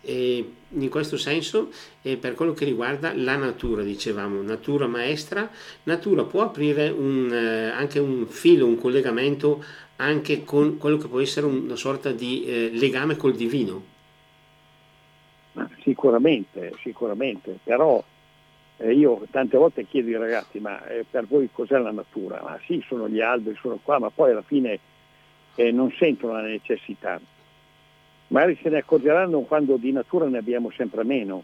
E 0.00 0.52
in 0.70 0.88
questo 0.88 1.16
senso, 1.16 1.70
eh, 2.02 2.16
per 2.16 2.34
quello 2.34 2.52
che 2.52 2.64
riguarda 2.64 3.12
la 3.14 3.36
natura, 3.36 3.82
dicevamo, 3.82 4.40
natura 4.42 4.86
maestra, 4.86 5.50
natura 5.84 6.24
può 6.24 6.42
aprire 6.42 6.88
un, 6.88 7.30
eh, 7.32 7.68
anche 7.70 7.98
un 7.98 8.26
filo, 8.26 8.66
un 8.66 8.78
collegamento 8.78 9.62
anche 9.96 10.44
con 10.44 10.78
quello 10.78 10.96
che 10.96 11.08
può 11.08 11.20
essere 11.20 11.46
una 11.46 11.76
sorta 11.76 12.12
di 12.12 12.44
eh, 12.44 12.70
legame 12.72 13.16
col 13.16 13.34
divino. 13.34 13.96
Sicuramente, 15.88 16.74
sicuramente, 16.82 17.58
però 17.62 18.04
eh, 18.76 18.92
io 18.92 19.26
tante 19.30 19.56
volte 19.56 19.86
chiedo 19.86 20.08
ai 20.08 20.18
ragazzi, 20.18 20.58
ma 20.58 20.86
eh, 20.86 21.06
per 21.10 21.26
voi 21.26 21.48
cos'è 21.50 21.78
la 21.78 21.92
natura? 21.92 22.42
Ma 22.42 22.58
sì, 22.66 22.84
sono 22.86 23.08
gli 23.08 23.22
alberi, 23.22 23.56
sono 23.58 23.78
qua, 23.82 23.98
ma 23.98 24.10
poi 24.10 24.32
alla 24.32 24.42
fine 24.42 24.78
eh, 25.54 25.72
non 25.72 25.90
sentono 25.98 26.34
la 26.34 26.42
necessità. 26.42 27.18
magari 28.28 28.58
se 28.62 28.68
ne 28.68 28.78
accorgeranno 28.78 29.40
quando 29.40 29.76
di 29.76 29.92
natura 29.92 30.26
ne 30.26 30.36
abbiamo 30.36 30.70
sempre 30.72 31.04
meno, 31.04 31.42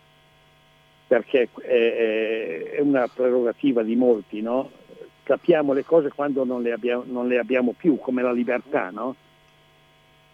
perché 1.06 1.48
è, 1.62 2.72
è 2.76 2.80
una 2.80 3.08
prerogativa 3.08 3.82
di 3.82 3.96
molti, 3.96 4.42
no? 4.42 4.70
capiamo 5.22 5.72
le 5.72 5.84
cose 5.84 6.10
quando 6.10 6.44
non 6.44 6.60
le 6.60 6.72
abbiamo, 6.72 7.02
non 7.06 7.28
le 7.28 7.38
abbiamo 7.38 7.72
più, 7.72 7.98
come 7.98 8.20
la 8.20 8.32
libertà. 8.32 8.90
No? 8.90 9.16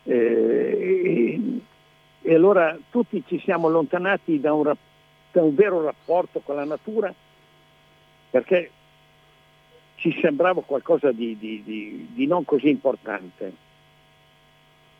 Eh, 0.02 0.12
e, 0.12 1.60
e, 2.22 2.34
allora 2.34 2.76
tutti 2.90 3.22
ci 3.26 3.38
siamo 3.40 3.68
allontanati 3.68 4.40
da 4.40 4.52
un, 4.52 4.72
da 5.32 5.42
un 5.42 5.54
vero 5.54 5.82
rapporto 5.82 6.40
con 6.40 6.56
la 6.56 6.64
natura 6.64 7.12
perché 8.30 8.70
ci 9.96 10.16
sembrava 10.20 10.62
qualcosa 10.62 11.12
di, 11.12 11.36
di, 11.38 11.62
di, 11.62 12.08
di 12.12 12.26
non 12.26 12.44
così 12.44 12.68
importante. 12.68 13.68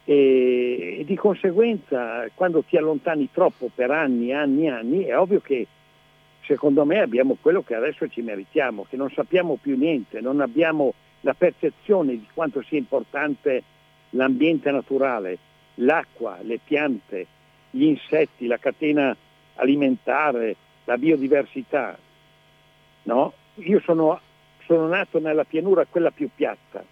E, 0.04 0.98
e, 1.00 1.04
di 1.04 1.16
conseguenza 1.16 2.26
quando 2.34 2.62
ti 2.62 2.76
allontani 2.76 3.30
troppo 3.32 3.70
per 3.74 3.90
anni, 3.90 4.32
anni, 4.32 4.68
anni, 4.68 5.04
è 5.04 5.16
ovvio 5.16 5.40
che 5.40 5.66
secondo 6.42 6.84
me 6.84 7.00
abbiamo 7.00 7.36
quello 7.40 7.62
che 7.62 7.74
adesso 7.74 8.08
ci 8.08 8.20
meritiamo, 8.20 8.86
che 8.88 8.96
non 8.96 9.10
sappiamo 9.10 9.56
più 9.60 9.76
niente, 9.76 10.20
non 10.20 10.40
abbiamo 10.40 10.94
la 11.20 11.34
percezione 11.34 12.12
di 12.12 12.26
quanto 12.32 12.62
sia 12.62 12.78
importante 12.78 13.62
l'ambiente 14.10 14.70
naturale, 14.70 15.38
l'acqua, 15.80 16.38
le 16.42 16.58
piante, 16.62 17.26
gli 17.70 17.84
insetti, 17.84 18.46
la 18.46 18.58
catena 18.58 19.16
alimentare, 19.54 20.56
la 20.84 20.96
biodiversità. 20.96 21.98
No? 23.02 23.32
Io 23.56 23.80
sono, 23.80 24.20
sono 24.64 24.86
nato 24.86 25.18
nella 25.18 25.44
pianura 25.44 25.86
quella 25.86 26.10
più 26.10 26.28
piatta, 26.34 26.84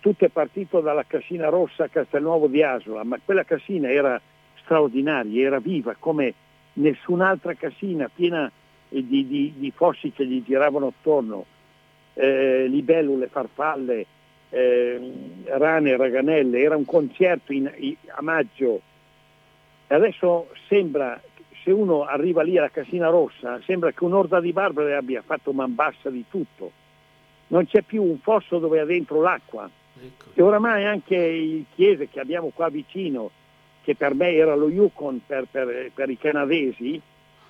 tutto 0.00 0.24
è 0.24 0.28
partito 0.28 0.80
dalla 0.80 1.04
casina 1.04 1.48
rossa 1.48 1.84
a 1.84 1.88
Castelnuovo 1.88 2.46
di 2.46 2.62
Asola, 2.62 3.02
ma 3.02 3.18
quella 3.24 3.44
casina 3.44 3.90
era 3.90 4.20
straordinaria, 4.62 5.46
era 5.46 5.58
viva 5.58 5.96
come 5.98 6.34
nessun'altra 6.74 7.54
casina, 7.54 8.08
piena 8.12 8.50
di, 8.88 9.26
di, 9.26 9.54
di 9.56 9.72
fossi 9.74 10.12
che 10.12 10.24
gli 10.24 10.42
giravano 10.44 10.86
attorno, 10.86 11.44
eh, 12.14 12.66
libellule, 12.68 13.26
farfalle, 13.26 14.06
eh, 14.50 15.12
rane, 15.46 15.96
raganelle, 15.96 16.60
era 16.60 16.76
un 16.76 16.84
concerto 16.84 17.52
in, 17.52 17.70
in, 17.76 17.96
a 18.08 18.22
maggio. 18.22 18.80
Adesso 19.88 20.48
sembra, 20.68 21.20
se 21.62 21.70
uno 21.70 22.04
arriva 22.04 22.42
lì 22.42 22.58
alla 22.58 22.70
casina 22.70 23.08
rossa, 23.08 23.60
sembra 23.64 23.92
che 23.92 24.04
un'orda 24.04 24.40
di 24.40 24.52
barbare 24.52 24.94
abbia 24.94 25.22
fatto 25.22 25.52
man 25.52 25.74
bassa 25.74 26.10
di 26.10 26.24
tutto. 26.28 26.72
Non 27.48 27.66
c'è 27.66 27.82
più 27.82 28.02
un 28.02 28.18
fosso 28.18 28.58
dove 28.58 28.80
ha 28.80 28.84
dentro 28.84 29.22
l'acqua 29.22 29.70
Ecco. 30.02 30.30
E 30.34 30.42
oramai 30.42 30.84
anche 30.84 31.16
il 31.16 31.64
chiese 31.74 32.08
che 32.08 32.20
abbiamo 32.20 32.50
qua 32.54 32.68
vicino, 32.68 33.30
che 33.82 33.94
per 33.94 34.14
me 34.14 34.32
era 34.32 34.54
lo 34.54 34.68
Yukon 34.68 35.20
per, 35.26 35.46
per, 35.50 35.90
per 35.92 36.10
i 36.10 36.18
canadesi, 36.18 37.00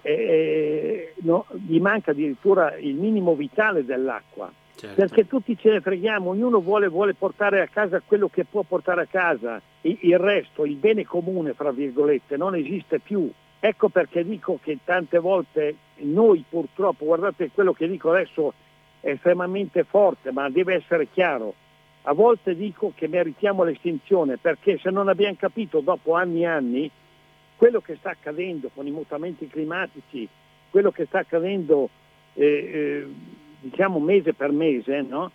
eh, 0.00 1.14
no, 1.22 1.46
gli 1.66 1.80
manca 1.80 2.12
addirittura 2.12 2.76
il 2.76 2.94
minimo 2.94 3.34
vitale 3.34 3.84
dell'acqua. 3.84 4.50
Certo. 4.78 4.94
Perché 4.94 5.26
tutti 5.26 5.58
ce 5.58 5.72
ne 5.72 5.80
freghiamo, 5.80 6.30
ognuno 6.30 6.60
vuole, 6.60 6.86
vuole, 6.86 7.12
portare 7.12 7.60
a 7.60 7.66
casa 7.66 8.00
quello 8.00 8.28
che 8.28 8.44
può 8.44 8.62
portare 8.62 9.02
a 9.02 9.06
casa, 9.06 9.60
il, 9.80 9.98
il 10.02 10.18
resto, 10.18 10.64
il 10.64 10.76
bene 10.76 11.04
comune, 11.04 11.52
fra 11.52 11.72
virgolette, 11.72 12.36
non 12.36 12.54
esiste 12.54 13.00
più. 13.00 13.28
Ecco 13.58 13.88
perché 13.88 14.24
dico 14.24 14.60
che 14.62 14.78
tante 14.84 15.18
volte 15.18 15.74
noi 15.96 16.44
purtroppo, 16.48 17.06
guardate 17.06 17.50
quello 17.52 17.72
che 17.72 17.88
dico 17.88 18.10
adesso 18.10 18.54
è 19.00 19.10
estremamente 19.10 19.82
forte, 19.82 20.30
ma 20.30 20.48
deve 20.48 20.74
essere 20.74 21.08
chiaro, 21.10 21.54
a 22.02 22.12
volte 22.12 22.54
dico 22.54 22.92
che 22.94 23.08
meritiamo 23.08 23.64
l'estinzione 23.64 24.36
perché 24.36 24.78
se 24.78 24.90
non 24.90 25.08
abbiamo 25.08 25.34
capito 25.36 25.80
dopo 25.80 26.14
anni 26.14 26.42
e 26.42 26.46
anni 26.46 26.90
quello 27.56 27.80
che 27.80 27.96
sta 27.96 28.10
accadendo 28.10 28.70
con 28.72 28.86
i 28.86 28.92
mutamenti 28.92 29.48
climatici, 29.48 30.28
quello 30.70 30.92
che 30.92 31.06
sta 31.06 31.18
accadendo 31.18 31.90
eh, 32.34 32.44
eh, 32.44 33.06
diciamo 33.60 33.98
mese 33.98 34.34
per 34.34 34.52
mese, 34.52 35.02
no? 35.02 35.30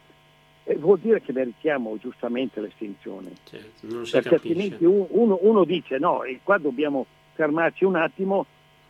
eh, 0.64 0.76
vuol 0.76 1.00
dire 1.00 1.22
che 1.22 1.34
meritiamo 1.34 1.98
giustamente 1.98 2.62
l'estinzione. 2.62 3.32
Certo, 3.44 3.88
perché 4.12 4.36
altrimenti 4.36 4.86
uno, 4.86 5.38
uno, 5.42 5.64
dice 5.66 5.98
no, 5.98 6.24
e 6.24 6.40
qua 6.44 6.58
dobbiamo 6.58 7.06
fermarci 7.34 7.84
un 7.84 7.96
attimo 7.96 8.46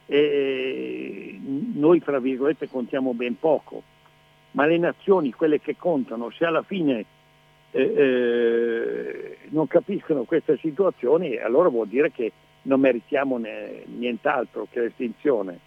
e 0.05 1.39
noi 1.73 1.99
fra 2.01 2.19
virgolette 2.19 2.69
contiamo 2.69 3.13
ben 3.13 3.37
poco, 3.39 3.81
ma 4.51 4.65
le 4.65 4.77
nazioni, 4.77 5.31
quelle 5.31 5.59
che 5.59 5.75
contano, 5.77 6.29
se 6.29 6.45
alla 6.45 6.61
fine 6.61 7.05
eh, 7.71 9.37
non 9.49 9.67
capiscono 9.67 10.23
queste 10.23 10.57
situazioni, 10.57 11.37
allora 11.37 11.69
vuol 11.69 11.87
dire 11.87 12.11
che 12.11 12.31
non 12.63 12.79
meritiamo 12.79 13.37
ne, 13.37 13.83
nient'altro 13.85 14.67
che 14.69 14.81
l'estinzione. 14.81 15.59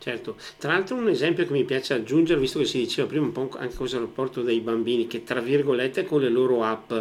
Certo, 0.00 0.36
tra 0.58 0.72
l'altro 0.72 0.94
un 0.94 1.08
esempio 1.08 1.44
che 1.44 1.52
mi 1.52 1.64
piace 1.64 1.92
aggiungere, 1.92 2.38
visto 2.38 2.60
che 2.60 2.66
si 2.66 2.78
diceva 2.78 3.08
prima 3.08 3.24
un 3.24 3.32
po' 3.32 3.50
anche 3.58 3.74
cosa 3.74 3.98
rapporto 3.98 4.42
dei 4.42 4.60
bambini 4.60 5.08
che 5.08 5.24
tra 5.24 5.40
virgolette 5.40 6.04
con 6.04 6.20
le 6.20 6.28
loro 6.28 6.62
app, 6.62 6.92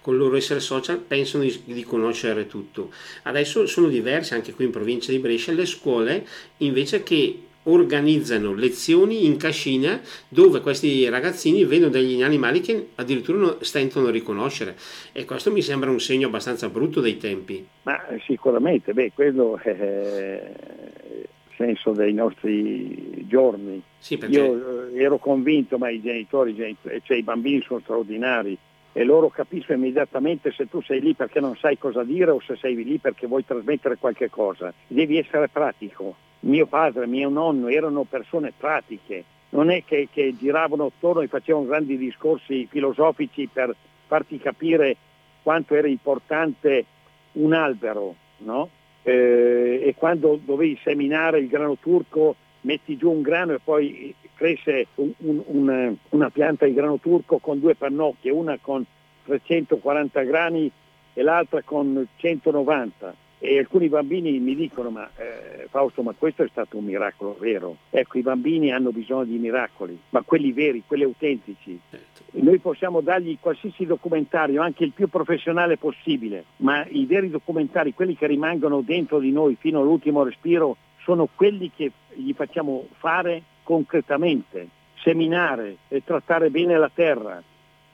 con 0.00 0.14
il 0.14 0.20
loro 0.20 0.36
essere 0.36 0.58
social 0.58 0.98
pensano 0.98 1.44
di, 1.44 1.62
di 1.64 1.84
conoscere 1.84 2.48
tutto. 2.48 2.90
Adesso 3.22 3.66
sono 3.66 3.86
diverse 3.86 4.34
anche 4.34 4.52
qui 4.52 4.64
in 4.64 4.72
provincia 4.72 5.12
di 5.12 5.20
Brescia 5.20 5.52
le 5.52 5.64
scuole 5.64 6.26
invece 6.58 7.04
che 7.04 7.42
organizzano 7.64 8.54
lezioni 8.54 9.26
in 9.26 9.36
cascina 9.36 10.00
dove 10.28 10.60
questi 10.60 11.08
ragazzini 11.08 11.64
vedono 11.64 11.90
degli 11.90 12.22
animali 12.22 12.60
che 12.60 12.88
addirittura 12.94 13.58
stentano 13.60 14.08
a 14.08 14.10
riconoscere 14.10 14.76
e 15.12 15.24
questo 15.24 15.52
mi 15.52 15.62
sembra 15.62 15.90
un 15.90 16.00
segno 16.00 16.28
abbastanza 16.28 16.68
brutto 16.68 17.00
dei 17.00 17.16
tempi. 17.16 17.64
Ma 17.82 17.98
sicuramente, 18.24 18.92
beh, 18.92 19.12
quello 19.14 19.58
è 19.62 19.70
il 19.70 21.28
senso 21.60 21.92
dei 21.92 22.14
nostri 22.14 23.26
giorni. 23.28 23.82
Sì, 23.98 24.16
perché... 24.16 24.38
Io 24.38 24.88
eh, 24.94 25.02
ero 25.02 25.18
convinto, 25.18 25.76
ma 25.76 25.90
i 25.90 26.00
genitori, 26.00 26.56
cioè 27.02 27.16
i 27.16 27.22
bambini 27.22 27.60
sono 27.62 27.80
straordinari 27.80 28.56
e 28.92 29.04
loro 29.04 29.28
capiscono 29.28 29.78
immediatamente 29.78 30.50
se 30.52 30.68
tu 30.68 30.80
sei 30.82 31.00
lì 31.00 31.14
perché 31.14 31.38
non 31.38 31.54
sai 31.56 31.78
cosa 31.78 32.02
dire 32.02 32.30
o 32.30 32.40
se 32.40 32.56
sei 32.56 32.74
lì 32.82 32.98
perché 32.98 33.26
vuoi 33.26 33.44
trasmettere 33.44 33.96
qualche 33.98 34.30
cosa. 34.30 34.72
Devi 34.86 35.18
essere 35.18 35.48
pratico 35.48 36.16
mio 36.40 36.66
padre, 36.66 37.06
mio 37.06 37.28
nonno 37.28 37.68
erano 37.68 38.04
persone 38.04 38.52
pratiche, 38.56 39.24
non 39.50 39.70
è 39.70 39.84
che, 39.84 40.08
che 40.10 40.34
giravano 40.38 40.86
attorno 40.86 41.20
e 41.20 41.28
facevano 41.28 41.66
grandi 41.66 41.98
discorsi 41.98 42.66
filosofici 42.70 43.48
per 43.52 43.74
farti 44.06 44.38
capire 44.38 44.96
quanto 45.42 45.74
era 45.74 45.88
importante 45.88 46.84
un 47.32 47.52
albero, 47.52 48.14
no? 48.38 48.68
Eh, 49.02 49.80
e 49.82 49.94
quando 49.96 50.38
dovevi 50.42 50.78
seminare 50.82 51.38
il 51.38 51.48
grano 51.48 51.76
turco 51.78 52.36
metti 52.62 52.96
giù 52.96 53.10
un 53.10 53.22
grano 53.22 53.54
e 53.54 53.60
poi 53.62 54.14
cresce 54.34 54.86
un, 54.96 55.12
un, 55.18 55.42
un, 55.46 55.96
una 56.10 56.30
pianta 56.30 56.66
di 56.66 56.74
grano 56.74 56.98
turco 56.98 57.38
con 57.38 57.58
due 57.60 57.74
pannocchie, 57.74 58.30
una 58.30 58.58
con 58.60 58.84
340 59.24 60.22
grani 60.22 60.70
e 61.12 61.22
l'altra 61.22 61.62
con 61.62 62.06
190 62.16 63.28
e 63.42 63.58
alcuni 63.58 63.88
bambini 63.88 64.38
mi 64.38 64.54
dicono, 64.54 64.90
ma 64.90 65.08
eh, 65.16 65.66
Fausto, 65.70 66.02
ma 66.02 66.14
questo 66.16 66.42
è 66.42 66.48
stato 66.50 66.76
un 66.76 66.84
miracolo 66.84 67.36
vero? 67.40 67.78
Ecco, 67.88 68.18
i 68.18 68.22
bambini 68.22 68.70
hanno 68.70 68.90
bisogno 68.90 69.24
di 69.24 69.38
miracoli, 69.38 69.98
ma 70.10 70.20
quelli 70.20 70.52
veri, 70.52 70.82
quelli 70.86 71.04
autentici. 71.04 71.80
Certo. 71.88 72.22
Noi 72.32 72.58
possiamo 72.58 73.00
dargli 73.00 73.38
qualsiasi 73.40 73.86
documentario, 73.86 74.60
anche 74.60 74.84
il 74.84 74.92
più 74.92 75.08
professionale 75.08 75.78
possibile, 75.78 76.44
ma 76.56 76.86
i 76.86 77.06
veri 77.06 77.30
documentari, 77.30 77.94
quelli 77.94 78.14
che 78.14 78.26
rimangono 78.26 78.82
dentro 78.82 79.18
di 79.18 79.32
noi 79.32 79.56
fino 79.58 79.80
all'ultimo 79.80 80.22
respiro, 80.22 80.76
sono 81.02 81.26
quelli 81.34 81.70
che 81.74 81.90
gli 82.12 82.34
facciamo 82.34 82.88
fare 82.98 83.42
concretamente, 83.62 84.68
seminare 84.96 85.78
e 85.88 86.04
trattare 86.04 86.50
bene 86.50 86.76
la 86.76 86.90
terra 86.92 87.42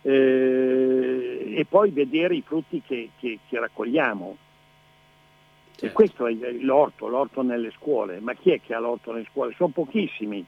eh, 0.02 1.54
e 1.56 1.64
poi 1.68 1.90
vedere 1.90 2.34
i 2.34 2.42
frutti 2.44 2.82
che, 2.84 3.10
che, 3.18 3.38
che 3.48 3.60
raccogliamo. 3.60 4.36
Certo. 5.76 5.84
E 5.84 5.92
questo 5.92 6.26
è 6.26 6.32
l'orto, 6.60 7.06
l'orto 7.06 7.42
nelle 7.42 7.70
scuole. 7.72 8.18
Ma 8.20 8.32
chi 8.32 8.50
è 8.50 8.60
che 8.60 8.74
ha 8.74 8.78
l'orto 8.78 9.12
nelle 9.12 9.26
scuole? 9.30 9.52
Sono 9.54 9.70
pochissimi. 9.70 10.44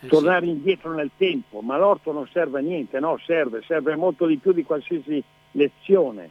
Eh 0.00 0.06
Tornare 0.06 0.46
sì. 0.46 0.52
indietro 0.52 0.94
nel 0.94 1.10
tempo, 1.16 1.60
ma 1.60 1.76
l'orto 1.76 2.12
non 2.12 2.26
serve 2.32 2.60
a 2.60 2.62
niente, 2.62 2.98
no, 3.00 3.18
serve, 3.18 3.62
serve 3.62 3.96
molto 3.96 4.26
di 4.26 4.38
più 4.38 4.52
di 4.52 4.62
qualsiasi 4.62 5.22
lezione, 5.52 6.30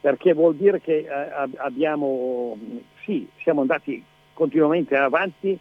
perché 0.00 0.32
vuol 0.32 0.56
dire 0.56 0.80
che 0.80 0.98
eh, 0.98 1.50
abbiamo, 1.56 2.58
sì, 3.04 3.28
siamo 3.40 3.60
andati 3.62 4.04
continuamente 4.32 4.96
avanti, 4.96 5.58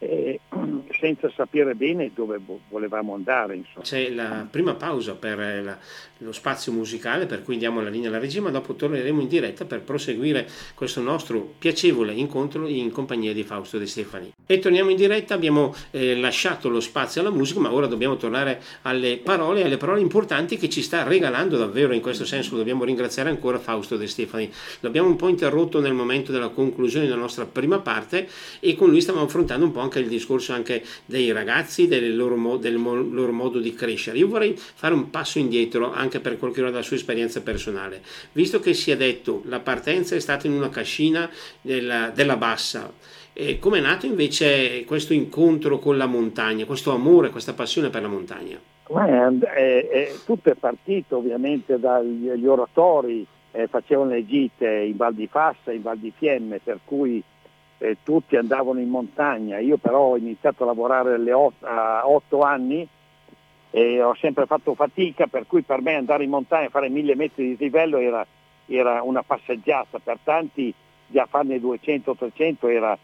eh, 0.00 0.40
senza 0.98 1.30
sapere 1.34 1.74
bene 1.74 2.10
dove 2.14 2.40
volevamo 2.68 3.14
andare. 3.14 3.56
Insomma. 3.56 3.84
C'è 3.84 4.10
la 4.10 4.46
prima 4.50 4.74
pausa 4.74 5.14
per 5.14 5.38
la, 5.38 5.78
lo 6.18 6.32
spazio 6.32 6.72
musicale, 6.72 7.26
per 7.26 7.42
cui 7.42 7.58
diamo 7.58 7.80
la 7.82 7.90
linea 7.90 8.08
alla 8.08 8.18
regia, 8.18 8.40
ma 8.40 8.50
dopo 8.50 8.74
torneremo 8.74 9.20
in 9.20 9.28
diretta 9.28 9.64
per 9.64 9.82
proseguire 9.82 10.48
questo 10.74 11.00
nostro 11.00 11.54
piacevole 11.58 12.12
incontro 12.12 12.66
in 12.66 12.90
compagnia 12.90 13.32
di 13.32 13.42
Fausto 13.42 13.78
De 13.78 13.86
Stefani. 13.86 14.32
E 14.46 14.58
torniamo 14.58 14.90
in 14.90 14.96
diretta, 14.96 15.34
abbiamo 15.34 15.74
eh, 15.90 16.16
lasciato 16.16 16.68
lo 16.68 16.80
spazio 16.80 17.20
alla 17.20 17.30
musica, 17.30 17.60
ma 17.60 17.72
ora 17.72 17.86
dobbiamo 17.86 18.16
tornare 18.16 18.60
alle 18.82 19.18
parole, 19.18 19.64
alle 19.64 19.76
parole 19.76 20.00
importanti 20.00 20.56
che 20.56 20.68
ci 20.68 20.82
sta 20.82 21.02
regalando 21.02 21.56
davvero, 21.56 21.92
in 21.92 22.00
questo 22.00 22.24
senso 22.24 22.56
dobbiamo 22.56 22.84
ringraziare 22.84 23.28
ancora 23.28 23.58
Fausto 23.58 23.96
De 23.96 24.06
Stefani. 24.06 24.50
L'abbiamo 24.80 25.08
un 25.08 25.16
po' 25.16 25.28
interrotto 25.28 25.80
nel 25.80 25.92
momento 25.92 26.32
della 26.32 26.48
conclusione 26.48 27.06
della 27.06 27.18
nostra 27.18 27.44
prima 27.44 27.78
parte 27.78 28.28
e 28.60 28.74
con 28.74 28.88
lui 28.88 29.00
stavamo 29.00 29.24
affrontando 29.24 29.64
un 29.64 29.72
po' 29.72 29.80
anche 29.80 29.89
il 29.98 30.08
discorso 30.08 30.52
anche 30.52 30.82
dei 31.04 31.32
ragazzi, 31.32 31.88
del 31.88 32.16
loro, 32.16 32.56
del 32.56 32.80
loro 32.80 33.32
modo 33.32 33.58
di 33.58 33.74
crescere. 33.74 34.18
Io 34.18 34.28
vorrei 34.28 34.54
fare 34.56 34.94
un 34.94 35.10
passo 35.10 35.38
indietro 35.38 35.92
anche 35.92 36.20
per 36.20 36.38
quel 36.38 36.50
che 36.50 36.56
riguarda 36.56 36.78
la 36.78 36.84
sua 36.84 36.96
esperienza 36.96 37.42
personale. 37.42 38.02
Visto 38.32 38.60
che 38.60 38.74
si 38.74 38.90
è 38.90 38.96
detto 38.96 39.42
la 39.46 39.60
partenza 39.60 40.14
è 40.14 40.20
stata 40.20 40.46
in 40.46 40.52
una 40.52 40.68
cascina 40.68 41.28
della, 41.60 42.10
della 42.14 42.36
bassa, 42.36 42.92
come 43.58 43.78
è 43.78 43.80
nato 43.80 44.06
invece 44.06 44.84
questo 44.84 45.14
incontro 45.14 45.78
con 45.78 45.96
la 45.96 46.06
montagna, 46.06 46.66
questo 46.66 46.92
amore, 46.92 47.30
questa 47.30 47.54
passione 47.54 47.88
per 47.88 48.02
la 48.02 48.08
montagna? 48.08 48.58
È, 48.86 49.38
è, 49.54 49.88
è, 49.88 50.12
tutto 50.26 50.50
è 50.50 50.54
partito 50.54 51.16
ovviamente 51.16 51.78
dagli 51.78 52.46
oratori, 52.46 53.24
eh, 53.52 53.66
facevano 53.68 54.10
le 54.10 54.26
gite 54.26 54.68
in 54.68 54.96
Val 54.96 55.14
di 55.14 55.26
Fassa, 55.26 55.72
in 55.72 55.82
Val 55.82 55.98
di 55.98 56.12
Fiemme, 56.16 56.60
per 56.62 56.80
cui 56.84 57.22
eh, 57.80 57.96
tutti 58.02 58.36
andavano 58.36 58.78
in 58.78 58.88
montagna. 58.88 59.58
Io 59.58 59.78
però 59.78 60.00
ho 60.00 60.16
iniziato 60.16 60.62
a 60.62 60.66
lavorare 60.66 61.18
a 61.60 62.08
otto 62.08 62.42
anni 62.42 62.86
e 63.70 64.02
ho 64.02 64.14
sempre 64.16 64.46
fatto 64.46 64.74
fatica, 64.74 65.26
per 65.26 65.46
cui 65.46 65.62
per 65.62 65.80
me 65.80 65.94
andare 65.94 66.24
in 66.24 66.30
montagna 66.30 66.66
a 66.66 66.70
fare 66.70 66.88
mille 66.88 67.14
metri 67.14 67.48
di 67.48 67.56
livello 67.58 67.98
era, 67.98 68.24
era 68.66 69.02
una 69.02 69.22
passeggiata, 69.22 69.98
per 69.98 70.18
tanti 70.22 70.72
già 71.06 71.26
farne 71.26 71.56
200-300 71.58 72.68
era, 72.68 72.98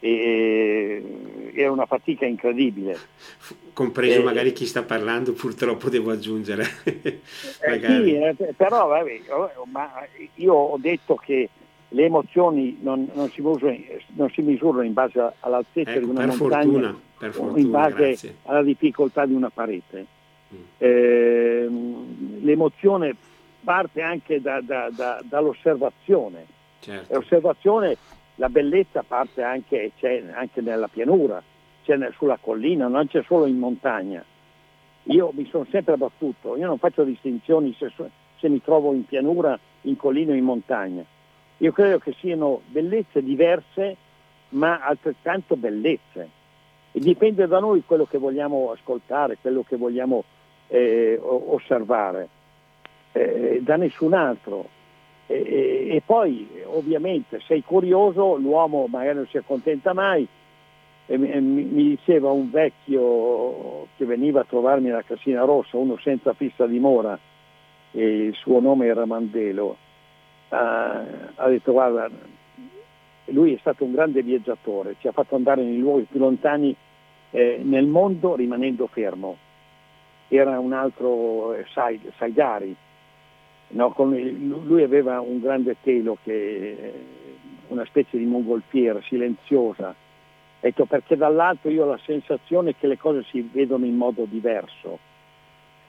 era 0.00 1.72
una 1.72 1.86
fatica 1.86 2.26
incredibile. 2.26 2.98
Compreso 3.72 4.20
eh, 4.20 4.24
magari 4.24 4.52
chi 4.52 4.66
sta 4.66 4.82
parlando, 4.82 5.32
purtroppo 5.32 5.88
devo 5.88 6.10
aggiungere. 6.10 6.66
eh, 6.84 7.20
sì, 7.80 8.14
eh, 8.14 8.36
però 8.56 8.88
vabbè, 8.88 9.20
io 10.34 10.52
ho 10.52 10.76
detto 10.78 11.14
che 11.14 11.48
le 11.88 12.04
emozioni 12.04 12.78
non, 12.80 13.08
non, 13.14 13.30
si, 13.30 13.40
misurano, 13.40 13.78
non 14.14 14.30
si, 14.30 14.42
misurano, 14.42 14.82
in 14.82 14.92
base 14.92 15.32
all'altezza 15.40 15.90
ecco, 15.90 16.04
di 16.04 16.10
una 16.10 16.26
montagna, 16.26 16.94
fortuna, 17.16 17.30
fortuna, 17.30 17.58
in 17.58 17.70
base 17.70 17.94
grazie. 17.94 18.36
alla 18.44 18.62
difficoltà 18.62 19.24
di 19.24 19.32
una 19.32 19.50
parete. 19.50 20.06
Mm. 20.54 20.58
Eh, 20.78 21.68
l'emozione 22.40 23.14
parte 23.62 24.02
anche 24.02 24.40
da, 24.40 24.60
da, 24.60 24.90
da, 24.90 25.20
dall'osservazione. 25.24 26.46
Certo. 26.80 27.14
L'osservazione, 27.14 27.96
la 28.36 28.48
bellezza 28.48 29.02
parte 29.02 29.42
anche, 29.42 29.92
anche 30.34 30.60
nella 30.60 30.88
pianura, 30.88 31.42
c'è 31.84 31.96
sulla 32.16 32.38
collina, 32.38 32.86
non 32.88 33.06
c'è 33.06 33.22
solo 33.24 33.46
in 33.46 33.58
montagna. 33.58 34.22
Io 35.04 35.32
mi 35.34 35.46
sono 35.46 35.66
sempre 35.70 35.96
battuto, 35.96 36.54
io 36.56 36.66
non 36.66 36.76
faccio 36.76 37.02
distinzioni 37.02 37.74
se, 37.78 37.90
se 38.38 38.48
mi 38.50 38.60
trovo 38.62 38.92
in 38.92 39.06
pianura, 39.06 39.58
in 39.82 39.96
collina 39.96 40.32
o 40.32 40.34
in 40.34 40.44
montagna 40.44 41.04
io 41.58 41.72
credo 41.72 41.98
che 41.98 42.14
siano 42.20 42.62
bellezze 42.66 43.22
diverse, 43.22 43.96
ma 44.50 44.78
altrettanto 44.80 45.56
bellezze. 45.56 46.28
E 46.92 47.00
dipende 47.00 47.46
da 47.46 47.58
noi 47.58 47.82
quello 47.84 48.06
che 48.06 48.18
vogliamo 48.18 48.70
ascoltare, 48.70 49.38
quello 49.40 49.64
che 49.66 49.76
vogliamo 49.76 50.24
eh, 50.68 51.18
osservare, 51.20 52.28
eh, 53.12 53.60
da 53.62 53.76
nessun 53.76 54.14
altro. 54.14 54.76
E, 55.26 55.88
e, 55.90 56.02
poi 56.04 56.48
ovviamente 56.64 57.40
sei 57.46 57.62
curioso, 57.62 58.36
l'uomo 58.36 58.86
magari 58.86 59.16
non 59.16 59.26
si 59.26 59.36
accontenta 59.36 59.92
mai. 59.92 60.26
E 61.10 61.16
mi, 61.16 61.68
diceva 61.70 62.30
un 62.30 62.50
vecchio 62.50 63.88
che 63.96 64.04
veniva 64.04 64.42
a 64.42 64.44
trovarmi 64.44 64.90
alla 64.90 65.02
Cassina 65.02 65.42
Rossa, 65.42 65.78
uno 65.78 65.98
senza 65.98 66.34
fissa 66.34 66.66
dimora, 66.66 67.18
e 67.92 68.26
il 68.26 68.34
suo 68.34 68.60
nome 68.60 68.86
era 68.86 69.06
Mandelo, 69.06 69.76
ha 70.48 71.48
detto 71.48 71.72
guarda, 71.72 72.08
lui 73.26 73.54
è 73.54 73.58
stato 73.58 73.84
un 73.84 73.92
grande 73.92 74.22
viaggiatore, 74.22 74.96
ci 75.00 75.08
ha 75.08 75.12
fatto 75.12 75.34
andare 75.34 75.62
nei 75.62 75.78
luoghi 75.78 76.06
più 76.10 76.18
lontani 76.18 76.74
eh, 77.30 77.60
nel 77.62 77.86
mondo 77.86 78.34
rimanendo 78.34 78.86
fermo. 78.86 79.36
Era 80.28 80.58
un 80.58 80.72
altro 80.72 81.54
eh, 81.54 81.64
Saigari, 82.16 82.74
no? 83.68 83.94
lui 83.96 84.82
aveva 84.82 85.20
un 85.20 85.40
grande 85.40 85.76
telo, 85.82 86.18
che, 86.22 86.92
una 87.68 87.84
specie 87.86 88.18
di 88.18 88.24
mongolfiera 88.24 89.00
silenziosa, 89.02 89.94
ecco, 90.60 90.84
perché 90.86 91.16
dall'alto 91.16 91.68
io 91.68 91.84
ho 91.84 91.88
la 91.88 92.00
sensazione 92.04 92.76
che 92.76 92.86
le 92.86 92.98
cose 92.98 93.24
si 93.30 93.48
vedono 93.52 93.84
in 93.84 93.96
modo 93.96 94.24
diverso. 94.24 94.98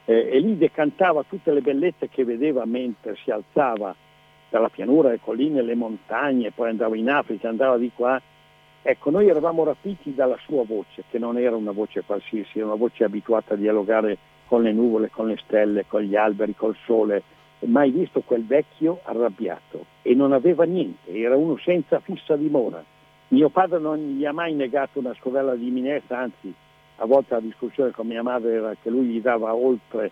Eh, 0.05 0.29
e 0.31 0.39
lì 0.39 0.57
decantava 0.57 1.23
tutte 1.23 1.51
le 1.51 1.61
bellezze 1.61 2.09
che 2.09 2.23
vedeva 2.23 2.65
mentre 2.65 3.15
si 3.23 3.29
alzava 3.29 3.95
dalla 4.49 4.69
pianura, 4.69 5.09
le 5.09 5.19
colline, 5.21 5.61
le 5.61 5.75
montagne, 5.75 6.51
poi 6.51 6.69
andava 6.69 6.95
in 6.97 7.09
Africa, 7.09 7.49
andava 7.49 7.77
di 7.77 7.91
qua. 7.93 8.21
Ecco, 8.81 9.09
noi 9.09 9.27
eravamo 9.27 9.63
rapiti 9.63 10.15
dalla 10.15 10.37
sua 10.45 10.63
voce, 10.65 11.03
che 11.09 11.19
non 11.19 11.37
era 11.37 11.55
una 11.55 11.71
voce 11.71 12.03
qualsiasi, 12.03 12.57
era 12.57 12.67
una 12.67 12.75
voce 12.75 13.03
abituata 13.03 13.53
a 13.53 13.57
dialogare 13.57 14.17
con 14.47 14.63
le 14.63 14.71
nuvole, 14.71 15.09
con 15.09 15.27
le 15.27 15.37
stelle, 15.43 15.85
con 15.87 16.01
gli 16.01 16.15
alberi, 16.15 16.55
col 16.55 16.75
sole. 16.85 17.23
Mai 17.59 17.91
visto 17.91 18.21
quel 18.21 18.45
vecchio 18.45 19.01
arrabbiato 19.03 19.85
e 20.01 20.15
non 20.15 20.31
aveva 20.31 20.63
niente, 20.63 21.11
era 21.11 21.35
uno 21.35 21.57
senza 21.57 21.99
fissa 21.99 22.37
dimora. 22.37 22.81
Mio 23.27 23.49
padre 23.49 23.79
non 23.79 23.97
gli 23.97 24.25
ha 24.25 24.31
mai 24.31 24.53
negato 24.53 24.99
una 24.99 25.13
scovella 25.15 25.55
di 25.55 25.69
minestra, 25.69 26.19
anzi 26.19 26.53
a 26.95 27.05
volte 27.05 27.33
la 27.33 27.41
discussione 27.41 27.91
con 27.91 28.07
mia 28.07 28.23
madre 28.23 28.53
era 28.53 28.75
che 28.81 28.89
lui 28.89 29.07
gli 29.07 29.21
dava 29.21 29.53
oltre 29.53 30.09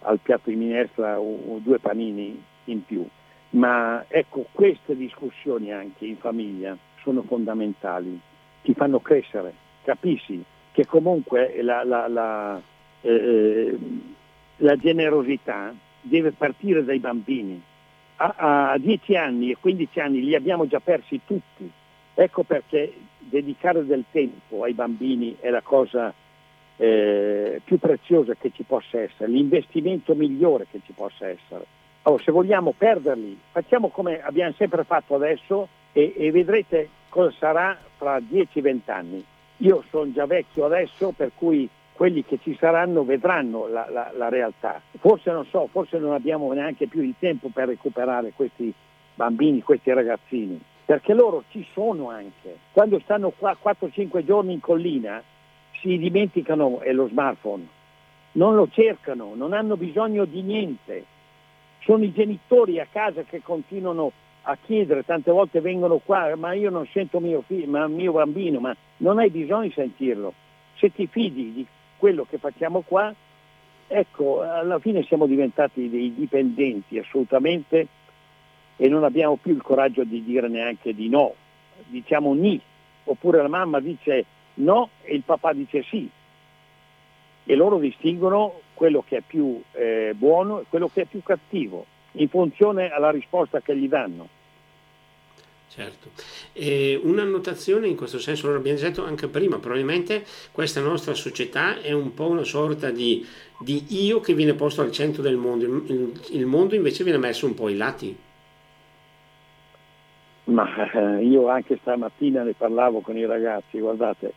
al 0.00 0.18
piatto 0.18 0.50
di 0.50 0.56
minestra 0.56 1.16
due 1.16 1.78
panini 1.78 2.40
in 2.64 2.84
più. 2.84 3.06
Ma 3.50 4.04
ecco, 4.08 4.46
queste 4.52 4.94
discussioni 4.94 5.72
anche 5.72 6.04
in 6.04 6.16
famiglia 6.16 6.76
sono 7.02 7.22
fondamentali, 7.22 8.18
ti 8.62 8.74
fanno 8.74 9.00
crescere, 9.00 9.54
capisci 9.82 10.44
che 10.72 10.84
comunque 10.86 11.62
la, 11.62 11.82
la, 11.82 12.06
la, 12.08 12.60
eh, 13.00 13.10
eh, 13.10 13.78
la 14.56 14.76
generosità 14.76 15.74
deve 16.00 16.32
partire 16.32 16.84
dai 16.84 16.98
bambini. 16.98 17.60
A, 18.16 18.70
a 18.72 18.78
10 18.78 19.16
anni 19.16 19.50
e 19.50 19.56
15 19.58 20.00
anni 20.00 20.24
li 20.24 20.34
abbiamo 20.34 20.66
già 20.66 20.80
persi 20.80 21.20
tutti. 21.24 21.70
Ecco 22.14 22.42
perché 22.42 22.92
dedicare 23.18 23.86
del 23.86 24.04
tempo 24.10 24.64
ai 24.64 24.74
bambini 24.74 25.36
è 25.38 25.50
la 25.50 25.62
cosa 25.62 26.12
eh, 26.76 27.60
più 27.64 27.78
preziosa 27.78 28.34
che 28.34 28.50
ci 28.54 28.62
possa 28.62 29.00
essere, 29.00 29.30
l'investimento 29.30 30.14
migliore 30.14 30.66
che 30.70 30.80
ci 30.84 30.92
possa 30.92 31.28
essere. 31.28 31.64
Oh, 32.02 32.18
se 32.18 32.32
vogliamo 32.32 32.72
perderli, 32.76 33.38
facciamo 33.50 33.88
come 33.88 34.22
abbiamo 34.22 34.54
sempre 34.56 34.84
fatto 34.84 35.14
adesso 35.14 35.68
e, 35.92 36.14
e 36.16 36.30
vedrete 36.30 36.88
cosa 37.08 37.34
sarà 37.38 37.76
fra 37.96 38.18
10-20 38.18 38.80
anni. 38.86 39.24
Io 39.58 39.84
sono 39.90 40.10
già 40.12 40.24
vecchio 40.24 40.64
adesso, 40.64 41.12
per 41.14 41.32
cui 41.34 41.68
quelli 41.92 42.24
che 42.24 42.38
ci 42.40 42.56
saranno 42.58 43.02
vedranno 43.02 43.66
la, 43.66 43.88
la, 43.90 44.12
la, 44.16 44.28
realtà. 44.28 44.80
Forse 45.00 45.32
non 45.32 45.44
so, 45.46 45.68
forse 45.72 45.98
non 45.98 46.12
abbiamo 46.12 46.52
neanche 46.52 46.86
più 46.86 47.02
il 47.02 47.14
tempo 47.18 47.48
per 47.52 47.66
recuperare 47.66 48.32
questi 48.34 48.72
bambini, 49.16 49.62
questi 49.62 49.92
ragazzini, 49.92 50.60
perché 50.84 51.12
loro 51.12 51.42
ci 51.50 51.66
sono 51.72 52.08
anche. 52.08 52.56
Quando 52.70 53.00
stanno 53.00 53.32
qua 53.36 53.56
4-5 53.60 54.24
giorni 54.24 54.52
in 54.52 54.60
collina 54.60 55.20
si 55.80 55.98
dimenticano 55.98 56.80
lo 56.92 57.08
smartphone, 57.08 57.66
non 58.32 58.54
lo 58.54 58.68
cercano, 58.70 59.32
non 59.34 59.52
hanno 59.52 59.76
bisogno 59.76 60.24
di 60.24 60.42
niente 60.42 61.04
sono 61.80 62.04
i 62.04 62.12
genitori 62.12 62.80
a 62.80 62.86
casa 62.90 63.22
che 63.22 63.42
continuano 63.42 64.12
a 64.42 64.56
chiedere, 64.64 65.04
tante 65.04 65.30
volte 65.30 65.60
vengono 65.60 65.98
qua, 65.98 66.34
ma 66.36 66.52
io 66.54 66.70
non 66.70 66.86
sento 66.92 67.20
mio, 67.20 67.42
figlio, 67.46 67.68
ma 67.68 67.86
mio 67.86 68.12
bambino, 68.12 68.60
ma 68.60 68.74
non 68.98 69.18
hai 69.18 69.30
bisogno 69.30 69.62
di 69.62 69.72
sentirlo. 69.72 70.32
Se 70.76 70.92
ti 70.92 71.06
fidi 71.06 71.52
di 71.52 71.66
quello 71.98 72.24
che 72.28 72.38
facciamo 72.38 72.80
qua, 72.80 73.14
ecco, 73.86 74.42
alla 74.42 74.78
fine 74.78 75.02
siamo 75.02 75.26
diventati 75.26 75.90
dei 75.90 76.14
dipendenti 76.14 76.98
assolutamente 76.98 77.86
e 78.76 78.88
non 78.88 79.04
abbiamo 79.04 79.36
più 79.36 79.52
il 79.52 79.62
coraggio 79.62 80.04
di 80.04 80.22
dire 80.24 80.48
neanche 80.48 80.94
di 80.94 81.08
no, 81.08 81.34
diciamo 81.86 82.32
ni, 82.32 82.60
oppure 83.04 83.42
la 83.42 83.48
mamma 83.48 83.80
dice 83.80 84.24
no 84.54 84.90
e 85.02 85.14
il 85.14 85.22
papà 85.24 85.52
dice 85.52 85.82
sì. 85.82 86.08
E 87.50 87.54
loro 87.54 87.78
distinguono 87.78 88.60
quello 88.74 89.02
che 89.08 89.16
è 89.16 89.22
più 89.26 89.58
eh, 89.72 90.12
buono 90.14 90.60
e 90.60 90.64
quello 90.68 90.90
che 90.92 91.02
è 91.02 91.04
più 91.06 91.22
cattivo, 91.22 91.86
in 92.12 92.28
funzione 92.28 92.90
alla 92.90 93.10
risposta 93.10 93.62
che 93.62 93.74
gli 93.74 93.88
danno. 93.88 94.28
Certo, 95.66 96.10
e 96.52 97.00
una 97.02 97.24
notazione 97.24 97.86
in 97.86 97.96
questo 97.96 98.18
senso, 98.18 98.50
lo 98.50 98.56
abbiamo 98.56 98.78
detto 98.78 99.02
anche 99.02 99.28
prima, 99.28 99.58
probabilmente 99.58 100.26
questa 100.52 100.82
nostra 100.82 101.14
società 101.14 101.80
è 101.80 101.92
un 101.92 102.12
po' 102.12 102.28
una 102.28 102.44
sorta 102.44 102.90
di, 102.90 103.26
di 103.60 103.84
io 103.88 104.20
che 104.20 104.34
viene 104.34 104.52
posto 104.52 104.82
al 104.82 104.92
centro 104.92 105.22
del 105.22 105.36
mondo, 105.36 105.64
il, 105.64 106.20
il, 106.32 106.44
mondo 106.44 106.74
invece 106.74 107.02
viene 107.02 107.18
messo 107.18 107.46
un 107.46 107.54
po' 107.54 107.66
ai 107.66 107.76
lati. 107.76 108.14
Ma 110.44 110.90
eh, 110.90 111.24
io 111.24 111.48
anche 111.48 111.78
stamattina 111.80 112.42
ne 112.42 112.52
parlavo 112.52 113.00
con 113.00 113.16
i 113.16 113.24
ragazzi, 113.24 113.78
guardate, 113.78 114.32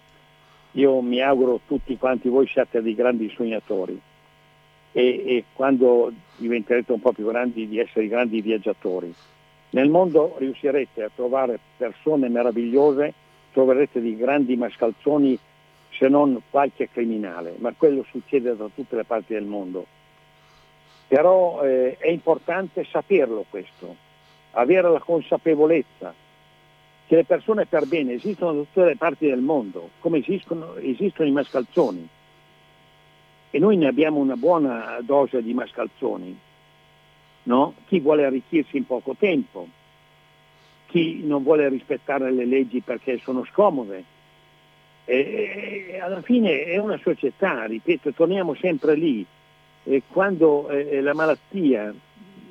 io 0.72 1.02
mi 1.02 1.22
auguro 1.22 1.62
tutti 1.68 1.98
quanti 1.98 2.30
voi 2.30 2.48
siate 2.48 2.82
dei 2.82 2.96
grandi 2.96 3.32
sognatori 3.36 4.00
e, 4.92 5.02
e 5.02 5.44
quando 5.54 6.12
diventerete 6.38 6.92
un 6.92 7.00
po' 7.00 7.12
più 7.12 7.28
grandi 7.28 7.68
di 7.68 7.80
essere 7.80 8.08
grandi 8.08 8.42
viaggiatori 8.42 9.14
nel 9.72 9.90
mondo 9.90 10.36
riuscirete 10.38 11.04
a 11.04 11.12
trovare 11.14 11.58
persone 11.78 12.28
meravigliose, 12.28 13.14
troverete 13.54 14.02
dei 14.02 14.18
grandi 14.18 14.58
mascalzoni 14.58 15.38
se 15.98 16.08
non 16.10 16.42
qualche 16.50 16.90
criminale, 16.90 17.56
ma 17.58 17.74
quello 17.78 18.04
succede 18.10 18.56
da 18.56 18.68
tutte 18.74 18.98
le 18.98 19.06
parti 19.06 19.34
del 19.34 19.46
mondo. 19.46 19.86
Però 21.08 21.64
eh, 21.64 21.96
è 21.98 22.10
importante 22.10 22.86
saperlo 22.90 23.46
questo, 23.50 23.96
avere 24.52 24.90
la 24.90 25.00
consapevolezza 25.00 26.14
che 27.12 27.18
le 27.18 27.26
persone 27.26 27.66
per 27.66 27.88
bene 27.88 28.14
esistono 28.14 28.54
da 28.54 28.60
tutte 28.60 28.86
le 28.86 28.96
parti 28.96 29.28
del 29.28 29.42
mondo, 29.42 29.90
come 30.00 30.20
esistono, 30.20 30.76
esistono 30.78 31.28
i 31.28 31.34
mascalzoni. 31.34 32.08
E 33.50 33.60
noi 33.60 33.76
ne 33.76 33.88
abbiamo 33.88 34.20
una 34.20 34.38
buona 34.38 34.98
dose 35.02 35.44
di 35.44 35.54
mascalzoni 35.54 36.40
no? 37.44 37.74
chi 37.88 38.00
vuole 38.00 38.24
arricchirsi 38.24 38.78
in 38.78 38.86
poco 38.86 39.14
tempo, 39.20 39.68
chi 40.86 41.22
non 41.26 41.44
vuole 41.44 41.68
rispettare 41.68 42.32
le 42.32 42.46
leggi 42.46 42.80
perché 42.80 43.18
sono 43.18 43.44
scomode. 43.44 44.06
E, 45.04 45.88
e 45.90 46.00
alla 46.00 46.22
fine 46.22 46.64
è 46.64 46.78
una 46.78 46.98
società, 46.98 47.66
ripeto, 47.66 48.14
torniamo 48.14 48.54
sempre 48.54 48.96
lì. 48.96 49.26
E 49.84 50.04
quando 50.08 50.70
eh, 50.70 51.02
la 51.02 51.14
malattia 51.14 51.94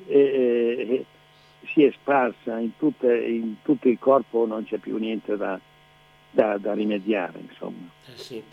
eh, 0.05 0.19
eh, 0.19 1.05
si 1.71 1.83
è 1.83 1.91
sparsa 1.91 2.59
in, 2.59 2.77
tutte, 2.77 3.13
in, 3.15 3.55
tutto 3.61 3.87
il 3.87 3.97
corpo 3.99 4.45
non 4.45 4.65
c'è 4.65 4.77
più 4.77 4.97
niente 4.97 5.37
da, 5.37 5.59
da, 6.29 6.57
da 6.57 6.73
rimediare. 6.73 7.39
Eh 7.39 8.17
sì. 8.17 8.43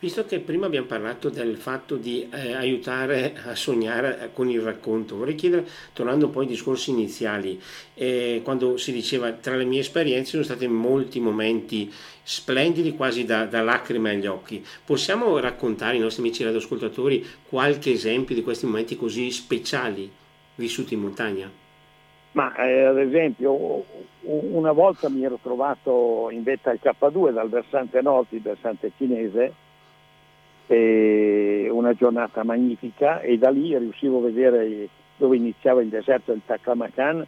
Visto 0.00 0.24
che 0.26 0.38
prima 0.38 0.66
abbiamo 0.66 0.86
parlato 0.86 1.28
del 1.28 1.56
fatto 1.56 1.96
di 1.96 2.28
eh, 2.30 2.52
aiutare 2.52 3.34
a 3.44 3.56
sognare 3.56 4.20
eh, 4.20 4.32
con 4.32 4.48
il 4.48 4.60
racconto, 4.60 5.16
vorrei 5.16 5.34
chiedere, 5.34 5.66
tornando 5.92 6.26
un 6.26 6.30
po' 6.30 6.38
ai 6.38 6.46
discorsi 6.46 6.90
iniziali, 6.90 7.60
eh, 7.94 8.40
quando 8.44 8.76
si 8.76 8.92
diceva 8.92 9.32
tra 9.32 9.56
le 9.56 9.64
mie 9.64 9.80
esperienze 9.80 10.30
sono 10.30 10.44
stati 10.44 10.68
molti 10.68 11.18
momenti 11.18 11.92
splendidi, 12.22 12.94
quasi 12.94 13.24
da, 13.24 13.46
da 13.46 13.60
lacrime 13.60 14.10
agli 14.10 14.26
occhi. 14.26 14.64
Possiamo 14.84 15.36
raccontare 15.40 15.94
ai 15.94 16.00
nostri 16.00 16.22
amici 16.22 16.44
radioascoltatori 16.44 17.26
qualche 17.48 17.90
esempio 17.90 18.36
di 18.36 18.42
questi 18.44 18.66
momenti 18.66 18.94
così 18.94 19.32
speciali 19.32 20.08
vissuti 20.54 20.94
in 20.94 21.00
montagna? 21.00 21.50
Ma 22.38 22.54
eh, 22.54 22.84
ad 22.84 22.98
esempio 22.98 23.84
una 24.20 24.70
volta 24.70 25.08
mi 25.08 25.24
ero 25.24 25.40
trovato 25.42 26.28
in 26.30 26.44
vetta 26.44 26.70
al 26.70 26.78
K2 26.80 27.32
dal 27.32 27.48
versante 27.48 28.00
nord, 28.00 28.26
il 28.30 28.42
versante 28.42 28.92
cinese, 28.96 29.52
una 30.68 31.94
giornata 31.94 32.44
magnifica 32.44 33.22
e 33.22 33.38
da 33.38 33.50
lì 33.50 33.76
riuscivo 33.76 34.18
a 34.18 34.30
vedere 34.30 34.88
dove 35.16 35.34
iniziava 35.34 35.82
il 35.82 35.88
deserto 35.88 36.30
del 36.30 36.42
Taklamakan, 36.46 37.26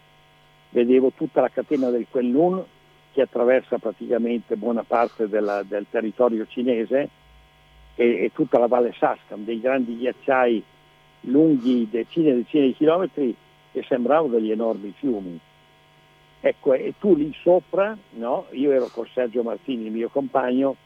vedevo 0.68 1.10
tutta 1.16 1.40
la 1.40 1.48
catena 1.48 1.90
del 1.90 2.06
Kunlun 2.08 2.62
che 3.12 3.22
attraversa 3.22 3.78
praticamente 3.78 4.54
buona 4.54 4.84
parte 4.84 5.28
della, 5.28 5.64
del 5.64 5.86
territorio 5.90 6.46
cinese 6.46 7.08
e, 7.96 8.04
e, 8.04 8.30
tutta 8.32 8.60
la 8.60 8.68
valle 8.68 8.94
Saskam, 8.96 9.42
dei 9.42 9.60
grandi 9.60 9.96
ghiacciai 9.96 10.62
lunghi 11.22 11.88
decine 11.90 12.30
e 12.30 12.34
decine 12.34 12.66
di 12.66 12.74
chilometri 12.74 13.34
che 13.72 13.82
sembravano 13.86 14.34
degli 14.34 14.50
enormi 14.50 14.92
fiumi. 14.96 15.38
Ecco, 16.40 16.72
e 16.72 16.94
tu 16.98 17.14
lì 17.14 17.34
sopra, 17.42 17.96
no? 18.12 18.46
io 18.52 18.72
ero 18.72 18.86
con 18.86 19.06
Sergio 19.12 19.42
Martini, 19.42 19.86
il 19.86 19.92
mio 19.92 20.08
compagno, 20.08 20.76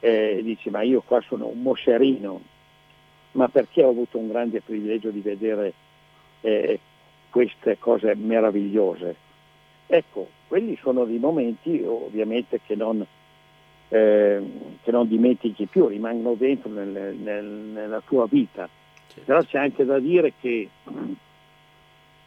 eh, 0.00 0.40
dici 0.42 0.70
ma 0.70 0.82
io 0.82 1.02
qua 1.06 1.20
sono 1.20 1.46
un 1.46 1.62
moscerino, 1.62 2.40
ma 3.32 3.48
perché 3.48 3.84
ho 3.84 3.90
avuto 3.90 4.18
un 4.18 4.28
grande 4.28 4.60
privilegio 4.60 5.10
di 5.10 5.20
vedere 5.20 5.72
eh, 6.40 6.80
queste 7.30 7.78
cose 7.78 8.14
meravigliose? 8.16 9.16
Ecco, 9.86 10.28
quelli 10.48 10.76
sono 10.82 11.04
dei 11.04 11.18
momenti 11.18 11.82
ovviamente 11.86 12.60
che 12.66 12.74
non, 12.74 13.04
eh, 13.88 14.42
che 14.82 14.90
non 14.90 15.06
dimentichi 15.06 15.66
più, 15.66 15.86
rimangono 15.86 16.34
dentro 16.34 16.70
nel, 16.70 17.14
nel, 17.14 17.44
nella 17.44 18.02
tua 18.04 18.26
vita. 18.28 18.68
Però 19.24 19.42
c'è 19.42 19.58
anche 19.58 19.84
da 19.84 19.98
dire 19.98 20.32
che, 20.40 20.68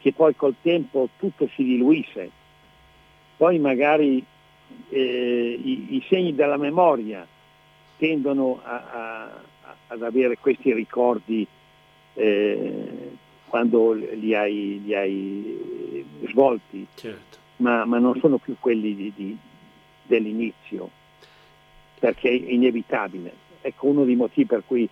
che 0.02 0.14
poi 0.14 0.36
col 0.36 0.56
tempo 0.62 1.10
tutto 1.18 1.48
si 1.54 1.64
diluisce, 1.64 2.30
poi 3.38 3.60
magari 3.60 4.24
eh, 4.90 5.60
i, 5.64 5.96
i 5.96 6.06
segni 6.10 6.34
della 6.34 6.58
memoria 6.58 7.26
tendono 7.98 8.60
a, 8.64 8.76
a, 8.76 9.42
ad 9.88 10.02
avere 10.02 10.38
questi 10.38 10.74
ricordi 10.74 11.46
eh, 12.16 13.12
quando 13.48 13.94
li 13.94 14.34
hai, 14.34 14.82
li 14.84 14.96
hai 14.96 16.06
svolti, 16.30 16.88
certo. 16.96 17.38
ma, 17.58 17.86
ma, 17.86 18.00
non 18.00 18.18
sono 18.20 18.38
più 18.38 18.56
quelli 18.60 18.96
di, 18.96 19.14
di, 19.16 19.38
dell'inizio, 20.04 20.90
perché 22.00 22.30
è 22.30 22.34
inevitabile. 22.34 23.34
Ecco 23.62 23.88
uno 23.88 24.04
dei 24.06 24.16
motivi 24.16 24.48
per 24.48 24.64
cui 24.66 24.90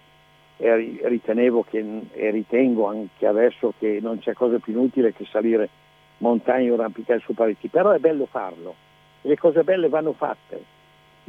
ritenevo 0.60 1.64
che, 1.64 1.84
e 2.12 2.32
ritengo 2.32 2.88
anche 2.88 3.26
adesso 3.26 3.74
che 3.80 4.00
non 4.02 4.20
c'è 4.20 4.34
cosa 4.34 4.60
più 4.60 4.74
inutile 4.74 5.14
che 5.14 5.26
salire 5.26 5.70
montagne 6.18 6.70
o 6.70 6.74
arrampicare 6.74 7.20
su 7.20 7.34
pareti, 7.34 7.70
però 7.70 7.92
è 7.92 8.00
bello 8.00 8.26
farlo, 8.26 8.76
le 9.22 9.38
cose 9.38 9.64
belle 9.64 9.88
vanno 9.88 10.14
fatte 10.14 10.78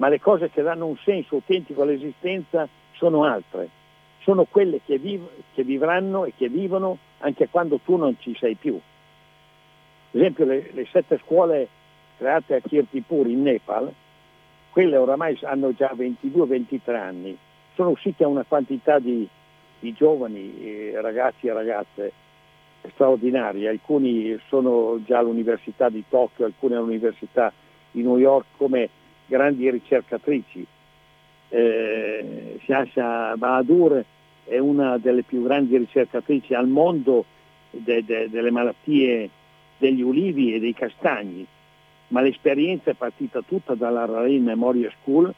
ma 0.01 0.09
le 0.09 0.19
cose 0.19 0.51
che 0.51 0.63
danno 0.63 0.87
un 0.87 0.97
senso 0.97 1.37
autentico 1.37 1.83
all'esistenza 1.83 2.67
sono 2.93 3.25
altre, 3.25 3.69
sono 4.21 4.45
quelle 4.45 4.81
che, 4.85 4.99
viv- 4.99 5.29
che 5.53 5.63
vivranno 5.63 6.25
e 6.25 6.33
che 6.35 6.49
vivono 6.49 6.97
anche 7.19 7.49
quando 7.49 7.79
tu 7.85 7.97
non 7.97 8.17
ci 8.19 8.35
sei 8.35 8.55
più. 8.55 8.75
Ad 8.75 10.19
esempio 10.19 10.47
le, 10.47 10.71
le 10.73 10.87
sette 10.91 11.21
scuole 11.23 11.69
create 12.17 12.55
a 12.55 12.61
Kirtipur 12.61 13.29
in 13.29 13.43
Nepal, 13.43 13.93
quelle 14.71 14.97
oramai 14.97 15.39
hanno 15.43 15.75
già 15.75 15.93
22-23 15.95 16.95
anni, 16.95 17.37
sono 17.81 17.93
uscite 17.93 18.25
a 18.25 18.29
una 18.29 18.45
quantità 18.47 18.99
di, 18.99 19.27
di 19.79 19.95
giovani, 19.95 20.53
eh, 20.61 21.01
ragazzi 21.01 21.47
e 21.47 21.53
ragazze 21.55 22.13
straordinarie, 22.93 23.71
alcuni 23.71 24.39
sono 24.49 25.01
già 25.07 25.21
all'università 25.21 25.89
di 25.89 26.05
Tokyo, 26.07 26.45
alcuni 26.45 26.75
all'università 26.75 27.51
di 27.91 28.03
New 28.03 28.19
York 28.19 28.49
come 28.59 28.91
grandi 29.25 29.71
ricercatrici. 29.71 30.67
Eh, 31.49 32.59
Shasha 32.67 33.35
Bahadur 33.39 34.05
è 34.45 34.59
una 34.59 34.99
delle 34.99 35.23
più 35.23 35.43
grandi 35.43 35.79
ricercatrici 35.79 36.53
al 36.53 36.69
mondo 36.69 37.25
de, 37.71 38.05
de, 38.05 38.29
delle 38.29 38.51
malattie 38.51 39.31
degli 39.79 40.03
ulivi 40.03 40.53
e 40.53 40.61
dei 40.61 40.75
castagni, 40.75 41.47
ma 42.09 42.21
l'esperienza 42.21 42.91
è 42.91 42.95
partita 42.95 43.41
tutta 43.41 43.75
dalla 43.75 44.05
Rain 44.05 44.45
Memorial 44.45 44.93
School 45.01 45.35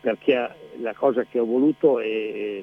perché 0.00 0.54
la 0.80 0.94
cosa 0.94 1.24
che 1.24 1.38
ho 1.38 1.44
voluto 1.44 2.00
è 2.00 2.62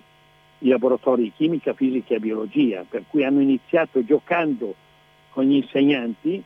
i 0.60 0.68
laboratori 0.68 1.24
di 1.24 1.34
chimica, 1.36 1.74
fisica 1.74 2.16
e 2.16 2.20
biologia, 2.20 2.84
per 2.88 3.04
cui 3.08 3.24
hanno 3.24 3.42
iniziato 3.42 4.04
giocando 4.04 4.74
con 5.30 5.44
gli 5.46 5.56
insegnanti 5.56 6.44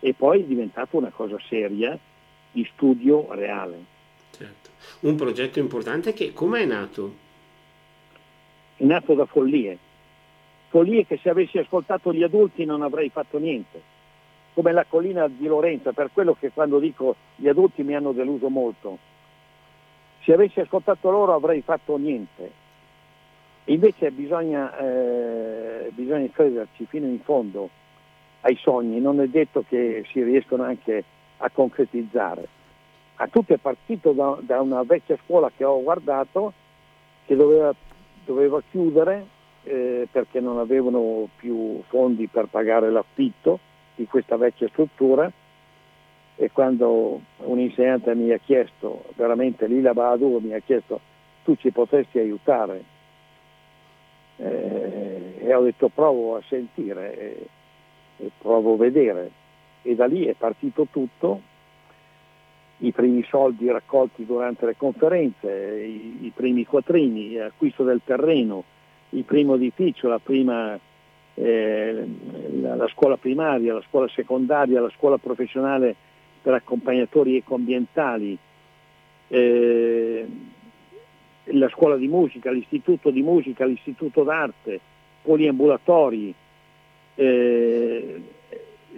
e 0.00 0.14
poi 0.14 0.40
è 0.40 0.44
diventata 0.44 0.96
una 0.96 1.10
cosa 1.10 1.38
seria 1.48 1.98
di 2.52 2.68
studio 2.72 3.26
reale. 3.30 3.96
Certo. 4.30 4.70
Un 5.00 5.16
progetto 5.16 5.58
importante 5.58 6.12
che 6.12 6.32
come 6.32 6.60
è 6.60 6.64
nato? 6.66 7.14
È 8.76 8.84
nato 8.84 9.14
da 9.14 9.24
follie. 9.24 9.78
Follie 10.68 11.06
che 11.06 11.18
se 11.22 11.30
avessi 11.30 11.58
ascoltato 11.58 12.12
gli 12.12 12.22
adulti 12.22 12.64
non 12.64 12.82
avrei 12.82 13.08
fatto 13.08 13.38
niente. 13.38 13.96
Come 14.52 14.72
la 14.72 14.84
collina 14.86 15.26
di 15.26 15.46
Lorenza, 15.46 15.92
per 15.92 16.10
quello 16.12 16.36
che 16.38 16.50
quando 16.50 16.78
dico 16.78 17.16
gli 17.36 17.48
adulti 17.48 17.82
mi 17.82 17.94
hanno 17.94 18.12
deluso 18.12 18.48
molto. 18.48 18.98
Se 20.22 20.32
avessi 20.32 20.60
ascoltato 20.60 21.10
loro 21.10 21.34
avrei 21.34 21.62
fatto 21.62 21.96
niente. 21.96 22.66
Invece 23.64 24.10
bisogna, 24.10 24.76
eh, 24.78 25.90
bisogna 25.92 26.28
crederci 26.32 26.86
fino 26.86 27.06
in 27.06 27.20
fondo 27.20 27.68
ai 28.40 28.56
sogni, 28.56 29.00
non 29.00 29.20
è 29.20 29.26
detto 29.26 29.64
che 29.68 30.04
si 30.10 30.22
riescono 30.22 30.62
anche 30.62 31.04
a 31.38 31.50
concretizzare. 31.50 32.48
A 33.16 33.28
tutto 33.28 33.52
è 33.52 33.58
partito 33.58 34.12
da, 34.12 34.38
da, 34.40 34.60
una 34.60 34.82
vecchia 34.84 35.18
scuola 35.24 35.50
che 35.54 35.64
ho 35.64 35.82
guardato 35.82 36.52
che 37.26 37.36
doveva, 37.36 37.74
doveva 38.24 38.62
chiudere 38.70 39.26
eh, 39.64 40.08
perché 40.10 40.40
non 40.40 40.58
avevano 40.58 41.28
più 41.36 41.82
fondi 41.88 42.26
per 42.28 42.46
pagare 42.46 42.90
l'affitto 42.90 43.58
di 43.96 44.06
questa 44.06 44.36
vecchia 44.36 44.68
struttura 44.68 45.30
e 46.40 46.52
quando 46.52 47.20
un 47.38 47.58
insegnante 47.58 48.14
mi 48.14 48.30
ha 48.30 48.38
chiesto, 48.38 49.06
veramente 49.16 49.66
Lila 49.66 49.92
Bahadur 49.92 50.40
mi 50.40 50.54
ha 50.54 50.60
chiesto 50.60 51.00
tu 51.42 51.56
ci 51.56 51.72
potresti 51.72 52.20
aiutare? 52.20 52.84
Eh, 54.36 55.38
e 55.40 55.54
ho 55.54 55.62
detto 55.62 55.88
provo 55.88 56.36
a 56.36 56.42
sentire 56.46 57.18
e, 57.18 57.46
e 58.18 58.30
provo 58.38 58.74
a 58.74 58.76
vedere. 58.76 59.30
E 59.82 59.96
da 59.96 60.06
lì 60.06 60.26
è 60.26 60.34
partito 60.34 60.86
tutto. 60.92 61.40
I 62.78 62.92
primi 62.92 63.24
soldi 63.24 63.68
raccolti 63.68 64.24
durante 64.24 64.64
le 64.64 64.76
conferenze, 64.76 65.50
i, 65.50 66.26
i 66.26 66.32
primi 66.32 66.64
quattrini, 66.64 67.32
l'acquisto 67.32 67.82
del 67.82 68.02
terreno, 68.04 68.62
il 69.10 69.24
primo 69.24 69.56
edificio, 69.56 70.06
la 70.06 70.20
prima 70.20 70.78
eh, 71.34 72.08
la, 72.60 72.76
la, 72.76 72.88
scuola 72.88 73.16
primaria, 73.16 73.74
la 73.74 73.82
scuola 73.88 74.06
secondaria, 74.08 74.80
la 74.80 74.90
scuola 74.90 75.18
professionale 75.18 75.96
per 76.40 76.54
accompagnatori 76.54 77.36
ecoambientali, 77.36 78.36
eh, 79.28 80.26
la 81.44 81.68
scuola 81.68 81.96
di 81.96 82.08
musica, 82.08 82.50
l'istituto 82.50 83.10
di 83.10 83.22
musica, 83.22 83.64
l'istituto 83.64 84.22
d'arte, 84.22 84.80
poliambulatori, 85.22 86.34
eh, 87.14 88.22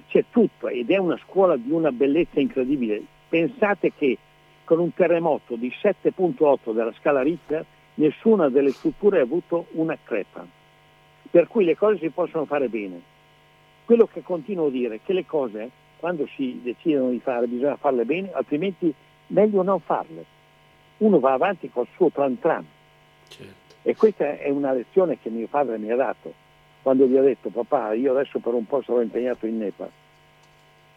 c'è 0.09 0.25
tutto 0.31 0.69
ed 0.69 0.91
è 0.91 0.97
una 0.97 1.19
scuola 1.25 1.57
di 1.57 1.71
una 1.71 1.93
bellezza 1.93 2.41
incredibile. 2.41 3.03
Pensate 3.29 3.93
che 3.97 4.19
con 4.65 4.79
un 4.79 4.93
terremoto 4.93 5.57
di 5.57 5.73
7.8 5.81 6.73
della 6.73 6.93
scala 6.99 7.23
Richter 7.23 7.65
nessuna 7.95 8.49
delle 8.49 8.71
strutture 8.71 9.21
ha 9.21 9.23
avuto 9.23 9.67
una 9.73 9.97
crepa 10.03 10.47
per 11.31 11.47
cui 11.47 11.65
le 11.65 11.77
cose 11.77 11.99
si 11.99 12.09
possono 12.11 12.45
fare 12.45 12.69
bene. 12.69 13.01
Quello 13.85 14.07
che 14.07 14.23
continuo 14.23 14.67
a 14.67 14.71
dire 14.71 14.97
è 14.97 15.01
che 15.05 15.13
le 15.13 15.25
cose, 15.25 15.71
quando 16.01 16.27
si 16.35 16.61
decidono 16.63 17.11
di 17.11 17.21
fare, 17.21 17.47
bisogna 17.47 17.77
farle 17.77 18.05
bene, 18.05 18.33
altrimenti 18.33 18.93
meglio 19.29 19.63
non 19.63 19.79
farle. 19.81 20.25
Uno 20.99 21.21
va 21.21 21.35
avanti 21.35 21.71
col 21.71 21.87
suo 21.95 22.09
plan 22.09 22.39
tram. 22.39 22.65
Certo. 23.29 23.55
E 23.83 23.95
questa 23.95 24.39
è 24.39 24.49
una 24.49 24.73
lezione 24.73 25.19
che 25.21 25.31
mio 25.31 25.47
padre 25.47 25.79
mi 25.79 25.91
ha 25.91 25.97
dato 25.97 26.33
quando 26.83 27.07
gli 27.07 27.17
ho 27.17 27.23
detto 27.23 27.51
papà 27.51 27.93
io 27.93 28.13
adesso 28.13 28.39
per 28.39 28.55
un 28.55 28.67
po' 28.67 28.83
sarò 28.83 29.01
impegnato 29.03 29.47
in 29.47 29.59
Nepal 29.59 29.91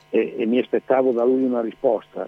e, 0.10 0.36
e 0.38 0.46
mi 0.46 0.60
aspettavo 0.60 1.12
da 1.12 1.24
lui 1.24 1.44
una 1.44 1.62
risposta 1.62 2.28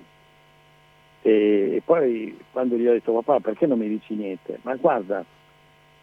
e, 1.22 1.32
e, 1.76 1.82
poi 1.84 2.38
quando 2.52 2.76
gli 2.76 2.86
ho 2.86 2.92
detto 2.92 3.14
papà 3.14 3.40
perché 3.40 3.66
non 3.66 3.80
mi 3.80 3.88
dici 3.88 4.14
niente 4.14 4.60
ma 4.62 4.76
guarda 4.76 5.26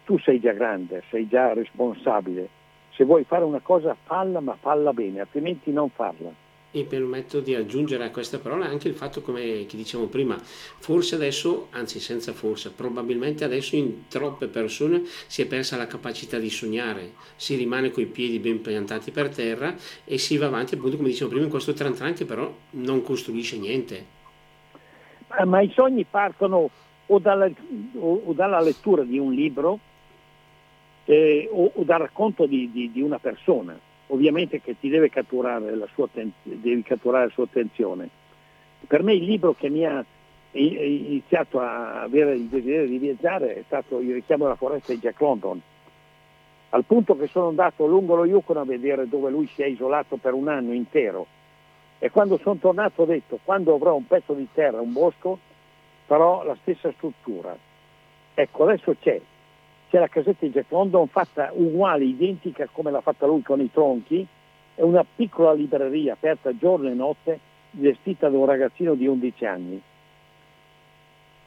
tu 0.05 0.19
sei 0.19 0.39
già 0.39 0.51
grande, 0.51 1.03
sei 1.09 1.27
già 1.27 1.53
responsabile. 1.53 2.49
Se 2.91 3.03
vuoi 3.05 3.23
fare 3.23 3.43
una 3.43 3.59
cosa 3.61 3.95
falla, 4.03 4.39
ma 4.39 4.55
falla 4.59 4.93
bene, 4.93 5.21
altrimenti 5.21 5.71
non 5.71 5.89
farla. 5.89 6.31
E 6.75 6.83
permetto 6.85 7.39
di 7.39 7.53
aggiungere 7.53 8.03
a 8.03 8.09
questa 8.09 8.39
parola 8.39 8.65
anche 8.65 8.87
il 8.87 8.95
fatto, 8.95 9.21
come 9.21 9.65
dicevamo 9.69 10.09
prima, 10.09 10.35
forse 10.41 11.13
adesso, 11.13 11.67
anzi 11.69 11.99
senza 11.99 12.33
forse, 12.33 12.71
probabilmente 12.71 13.43
adesso 13.43 13.75
in 13.75 14.07
troppe 14.07 14.47
persone 14.47 15.03
si 15.05 15.43
è 15.43 15.45
persa 15.45 15.77
la 15.77 15.85
capacità 15.85 16.39
di 16.39 16.49
sognare, 16.49 17.11
si 17.35 17.55
rimane 17.55 17.91
coi 17.91 18.07
piedi 18.07 18.39
ben 18.39 18.59
piantati 18.61 19.11
per 19.11 19.29
terra 19.29 19.75
e 20.03 20.17
si 20.17 20.35
va 20.37 20.47
avanti 20.47 20.73
appunto 20.73 20.97
come 20.97 21.09
dicevo 21.09 21.29
prima 21.29 21.45
in 21.45 21.51
questo 21.51 21.73
tran 21.73 21.93
tran 21.93 22.13
che 22.15 22.25
però 22.25 22.51
non 22.71 23.03
costruisce 23.03 23.57
niente. 23.57 24.05
Ma, 25.45 25.61
i 25.61 25.71
sogni 25.75 26.05
partono 26.09 26.69
o 27.05 27.19
dalla, 27.19 27.49
o 27.99 28.33
dalla 28.33 28.61
lettura 28.61 29.03
di 29.03 29.19
un 29.19 29.31
libro 29.33 29.79
eh, 31.05 31.49
o, 31.51 31.71
o, 31.75 31.83
dal 31.83 31.99
racconto 31.99 32.45
di, 32.45 32.71
di, 32.71 32.91
di, 32.91 33.01
una 33.01 33.19
persona, 33.19 33.77
ovviamente 34.13 34.61
che 34.61 34.79
ti 34.79 34.89
deve 34.89 35.09
catturare, 35.09 35.75
la 35.75 35.87
sua, 35.93 36.07
catturare 36.83 37.25
la 37.25 37.31
sua 37.31 37.43
attenzione. 37.43 38.09
Per 38.85 39.01
me 39.01 39.13
il 39.13 39.23
libro 39.23 39.53
che 39.53 39.69
mi 39.69 39.85
ha 39.85 40.03
iniziato 40.51 41.59
a 41.59 42.01
avere 42.01 42.35
il 42.35 42.45
desiderio 42.45 42.87
di 42.87 42.99
viaggiare 42.99 43.55
è 43.55 43.63
stato 43.65 43.99
Il 43.99 44.13
richiamo 44.13 44.45
alla 44.45 44.55
foresta 44.55 44.93
di 44.93 44.99
Jack 44.99 45.19
London, 45.19 45.59
al 46.69 46.83
punto 46.85 47.17
che 47.17 47.27
sono 47.27 47.47
andato 47.47 47.87
lungo 47.87 48.15
lo 48.15 48.25
Yukon 48.25 48.57
a 48.57 48.63
vedere 48.63 49.07
dove 49.07 49.31
lui 49.31 49.47
si 49.47 49.63
è 49.63 49.65
isolato 49.65 50.17
per 50.17 50.33
un 50.33 50.47
anno 50.47 50.73
intero 50.73 51.25
e 51.97 52.11
quando 52.11 52.37
sono 52.37 52.57
tornato 52.57 53.03
ho 53.03 53.05
detto 53.05 53.39
quando 53.43 53.73
avrò 53.73 53.95
un 53.95 54.05
pezzo 54.05 54.33
di 54.33 54.47
terra, 54.53 54.81
un 54.81 54.91
bosco, 54.91 55.39
farò 56.05 56.43
la 56.43 56.55
stessa 56.61 56.91
struttura. 56.91 57.55
Ecco, 58.35 58.63
adesso 58.63 58.95
c'è, 58.99 59.21
c'è 59.93 59.99
la 59.99 60.07
casetta 60.07 60.47
di 60.47 60.51
Jack 60.51 60.71
London 60.71 61.07
fatta 61.07 61.51
uguale, 61.53 62.03
identica 62.03 62.67
come 62.71 62.89
l'ha 62.89 63.01
fatta 63.01 63.27
lui 63.27 63.43
con 63.43 63.61
i 63.61 63.69
tronchi, 63.71 64.25
è 64.73 64.81
una 64.81 65.05
piccola 65.05 65.53
libreria 65.53 66.13
aperta 66.13 66.57
giorno 66.57 66.89
e 66.89 66.95
notte, 66.95 67.39
gestita 67.69 68.27
da 68.27 68.35
un 68.35 68.45
ragazzino 68.45 68.95
di 68.95 69.05
11 69.05 69.45
anni. 69.45 69.79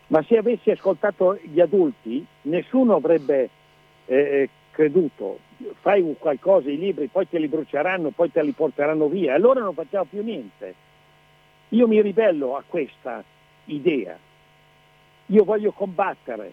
Ma 0.07 0.23
se 0.23 0.37
avessi 0.37 0.71
ascoltato 0.71 1.37
gli 1.43 1.61
adulti, 1.61 2.25
nessuno 2.43 2.95
avrebbe 2.95 3.51
eh, 4.05 4.15
eh 4.15 4.49
creduto, 4.71 5.41
fai 5.81 6.15
qualcosa, 6.17 6.71
i 6.71 6.79
libri, 6.79 7.09
poi 7.09 7.29
te 7.29 7.41
li 7.41 7.49
bruceranno, 7.49 8.11
poi 8.11 8.31
te 8.31 8.45
li 8.45 8.53
porteranno 8.53 9.09
via, 9.09 9.35
allora 9.35 9.59
non 9.59 9.75
facciamo 9.75 10.05
più 10.05 10.23
niente. 10.23 10.73
Io 11.71 11.89
mi 11.89 12.01
ribello 12.01 12.55
a 12.55 12.63
questa 12.65 13.25
idea. 13.65 14.17
Io 15.27 15.43
voglio 15.43 15.73
combattere, 15.73 16.53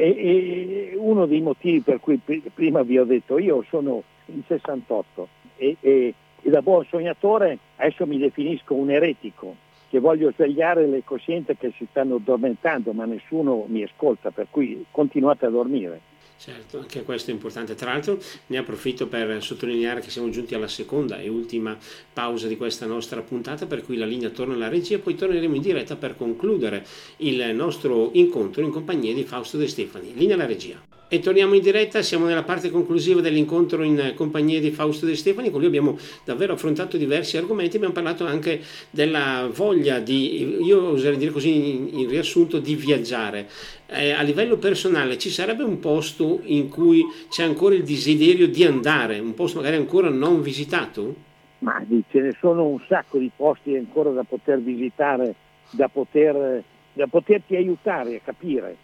e, 0.00 0.92
e, 0.92 0.96
uno 0.96 1.26
dei 1.26 1.42
motivi 1.42 1.80
per 1.80 2.00
cui 2.00 2.18
prima 2.54 2.82
vi 2.82 2.98
ho 2.98 3.04
detto 3.04 3.38
io 3.38 3.62
sono 3.68 4.02
in 4.26 4.40
68 4.46 5.28
e, 5.56 5.76
e, 5.80 6.14
e, 6.40 6.50
da 6.50 6.62
buon 6.62 6.86
sognatore 6.88 7.58
adesso 7.76 8.06
mi 8.06 8.16
definisco 8.16 8.74
un 8.74 8.90
eretico 8.90 9.54
che 9.90 9.98
voglio 9.98 10.32
svegliare 10.32 10.86
le 10.86 11.04
coscienze 11.04 11.56
che 11.56 11.72
si 11.76 11.86
stanno 11.90 12.14
addormentando 12.14 12.92
ma 12.92 13.04
nessuno 13.04 13.64
mi 13.66 13.82
ascolta 13.82 14.30
per 14.30 14.46
cui 14.48 14.86
continuate 14.90 15.46
a 15.46 15.50
dormire. 15.50 16.00
Certo, 16.42 16.78
anche 16.78 17.02
questo 17.02 17.30
è 17.30 17.34
importante. 17.34 17.74
Tra 17.74 17.92
l'altro 17.92 18.18
ne 18.46 18.56
approfitto 18.56 19.06
per 19.08 19.42
sottolineare 19.42 20.00
che 20.00 20.08
siamo 20.08 20.30
giunti 20.30 20.54
alla 20.54 20.68
seconda 20.68 21.18
e 21.18 21.28
ultima 21.28 21.76
pausa 22.14 22.48
di 22.48 22.56
questa 22.56 22.86
nostra 22.86 23.20
puntata, 23.20 23.66
per 23.66 23.84
cui 23.84 23.98
la 23.98 24.06
linea 24.06 24.30
torna 24.30 24.54
alla 24.54 24.68
regia, 24.68 24.98
poi 24.98 25.14
torneremo 25.14 25.54
in 25.54 25.60
diretta 25.60 25.96
per 25.96 26.16
concludere 26.16 26.86
il 27.18 27.54
nostro 27.54 28.08
incontro 28.14 28.62
in 28.62 28.70
compagnia 28.70 29.12
di 29.12 29.24
Fausto 29.24 29.58
De 29.58 29.68
Stefani. 29.68 30.14
Linea 30.14 30.36
alla 30.36 30.46
regia. 30.46 30.89
E 31.12 31.18
torniamo 31.18 31.54
in 31.54 31.60
diretta, 31.60 32.02
siamo 32.02 32.26
nella 32.26 32.44
parte 32.44 32.70
conclusiva 32.70 33.20
dell'incontro 33.20 33.82
in 33.82 34.12
compagnia 34.14 34.60
di 34.60 34.70
Fausto 34.70 35.06
De 35.06 35.16
Stefani, 35.16 35.50
con 35.50 35.58
lui 35.58 35.66
abbiamo 35.66 35.98
davvero 36.24 36.52
affrontato 36.52 36.96
diversi 36.96 37.36
argomenti, 37.36 37.74
abbiamo 37.74 37.92
parlato 37.92 38.24
anche 38.26 38.60
della 38.90 39.50
voglia 39.52 39.98
di, 39.98 40.62
io 40.62 40.90
oserei 40.90 41.18
dire 41.18 41.32
così 41.32 41.48
in, 41.52 41.98
in 41.98 42.08
riassunto, 42.08 42.60
di 42.60 42.76
viaggiare. 42.76 43.48
Eh, 43.86 44.12
a 44.12 44.22
livello 44.22 44.56
personale 44.58 45.18
ci 45.18 45.30
sarebbe 45.30 45.64
un 45.64 45.80
posto 45.80 46.42
in 46.44 46.68
cui 46.68 47.04
c'è 47.28 47.42
ancora 47.42 47.74
il 47.74 47.82
desiderio 47.82 48.46
di 48.46 48.62
andare, 48.62 49.18
un 49.18 49.34
posto 49.34 49.58
magari 49.58 49.78
ancora 49.78 50.10
non 50.10 50.42
visitato? 50.42 51.12
Ma 51.58 51.84
ce 52.08 52.20
ne 52.20 52.36
sono 52.38 52.66
un 52.66 52.80
sacco 52.86 53.18
di 53.18 53.32
posti 53.34 53.74
ancora 53.74 54.10
da 54.10 54.22
poter 54.22 54.60
visitare, 54.60 55.34
da, 55.70 55.88
poter, 55.88 56.62
da 56.92 57.06
poterti 57.08 57.56
aiutare 57.56 58.14
a 58.14 58.20
capire, 58.22 58.76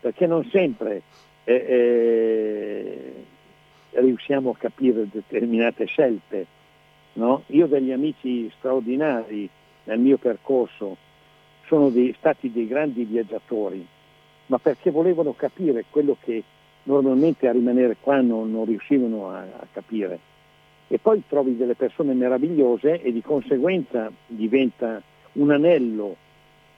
perché 0.00 0.26
non 0.26 0.42
sempre 0.50 1.02
eh, 1.54 3.12
riusciamo 3.92 4.50
a 4.50 4.56
capire 4.56 5.06
determinate 5.10 5.86
scelte. 5.86 6.46
No? 7.14 7.44
Io 7.46 7.64
ho 7.64 7.68
degli 7.68 7.92
amici 7.92 8.50
straordinari 8.58 9.48
nel 9.84 9.98
mio 9.98 10.18
percorso, 10.18 10.96
sono 11.66 11.88
dei, 11.88 12.14
stati 12.18 12.52
dei 12.52 12.66
grandi 12.66 13.04
viaggiatori, 13.04 13.86
ma 14.46 14.58
perché 14.58 14.90
volevano 14.90 15.34
capire 15.34 15.84
quello 15.88 16.16
che 16.20 16.42
normalmente 16.84 17.48
a 17.48 17.52
rimanere 17.52 17.96
qua 18.00 18.20
non, 18.20 18.50
non 18.50 18.64
riuscivano 18.64 19.30
a, 19.30 19.38
a 19.40 19.66
capire. 19.72 20.18
E 20.88 20.98
poi 20.98 21.22
trovi 21.28 21.56
delle 21.56 21.74
persone 21.74 22.12
meravigliose 22.12 23.02
e 23.02 23.12
di 23.12 23.22
conseguenza 23.22 24.10
diventa 24.26 25.00
un 25.32 25.50
anello 25.50 26.16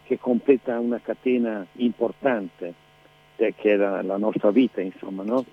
che 0.04 0.18
completa 0.18 0.78
una 0.78 1.00
catena 1.02 1.66
importante 1.76 2.86
che 3.54 3.72
è 3.72 3.76
la, 3.76 4.02
la 4.02 4.16
nostra 4.16 4.50
vita, 4.50 4.80
insomma, 4.80 5.22
no? 5.22 5.44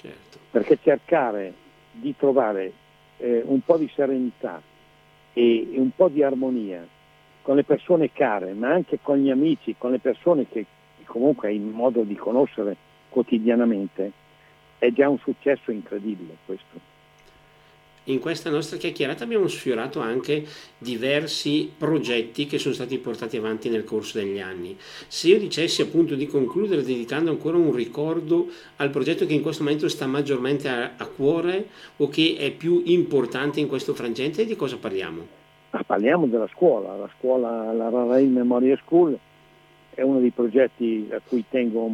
Certo. 0.00 0.38
Perché 0.50 0.78
cercare 0.82 1.52
di 1.92 2.14
trovare 2.16 2.72
eh, 3.18 3.42
un 3.44 3.60
po' 3.60 3.76
di 3.76 3.90
serenità 3.94 4.60
e, 5.32 5.74
e 5.74 5.78
un 5.78 5.90
po' 5.94 6.08
di 6.08 6.22
armonia 6.22 6.86
con 7.42 7.56
le 7.56 7.64
persone 7.64 8.10
care, 8.12 8.52
ma 8.54 8.70
anche 8.70 8.98
con 9.02 9.18
gli 9.18 9.30
amici, 9.30 9.74
con 9.76 9.90
le 9.90 9.98
persone 9.98 10.48
che 10.48 10.64
comunque 11.04 11.48
hai 11.48 11.58
modo 11.58 12.02
di 12.02 12.14
conoscere 12.14 12.76
quotidianamente, 13.10 14.12
è 14.78 14.90
già 14.90 15.08
un 15.08 15.18
successo 15.18 15.70
incredibile 15.70 16.36
questo 16.46 16.93
in 18.04 18.18
questa 18.18 18.50
nostra 18.50 18.76
chiacchierata 18.76 19.24
abbiamo 19.24 19.46
sfiorato 19.48 20.00
anche 20.00 20.44
diversi 20.78 21.72
progetti 21.76 22.46
che 22.46 22.58
sono 22.58 22.74
stati 22.74 22.98
portati 22.98 23.36
avanti 23.36 23.68
nel 23.68 23.84
corso 23.84 24.18
degli 24.18 24.40
anni. 24.40 24.76
Se 24.78 25.28
io 25.28 25.38
dicessi 25.38 25.82
appunto 25.82 26.14
di 26.14 26.26
concludere 26.26 26.82
dedicando 26.82 27.30
ancora 27.30 27.56
un 27.56 27.72
ricordo 27.72 28.48
al 28.76 28.90
progetto 28.90 29.26
che 29.26 29.34
in 29.34 29.42
questo 29.42 29.62
momento 29.62 29.88
sta 29.88 30.06
maggiormente 30.06 30.68
a, 30.68 30.92
a 30.96 31.06
cuore 31.06 31.68
o 31.96 32.08
che 32.08 32.36
è 32.38 32.50
più 32.50 32.82
importante 32.86 33.60
in 33.60 33.68
questo 33.68 33.94
frangente, 33.94 34.44
di 34.44 34.56
cosa 34.56 34.76
parliamo? 34.76 35.42
parliamo 35.86 36.26
della 36.26 36.48
scuola, 36.52 36.94
la 36.96 37.10
scuola, 37.18 37.72
la 37.72 37.88
Rarail 37.88 38.28
Memorial 38.28 38.78
School 38.84 39.18
è 39.92 40.02
uno 40.02 40.20
dei 40.20 40.30
progetti 40.30 41.08
a 41.12 41.20
cui 41.26 41.44
tengo 41.48 41.88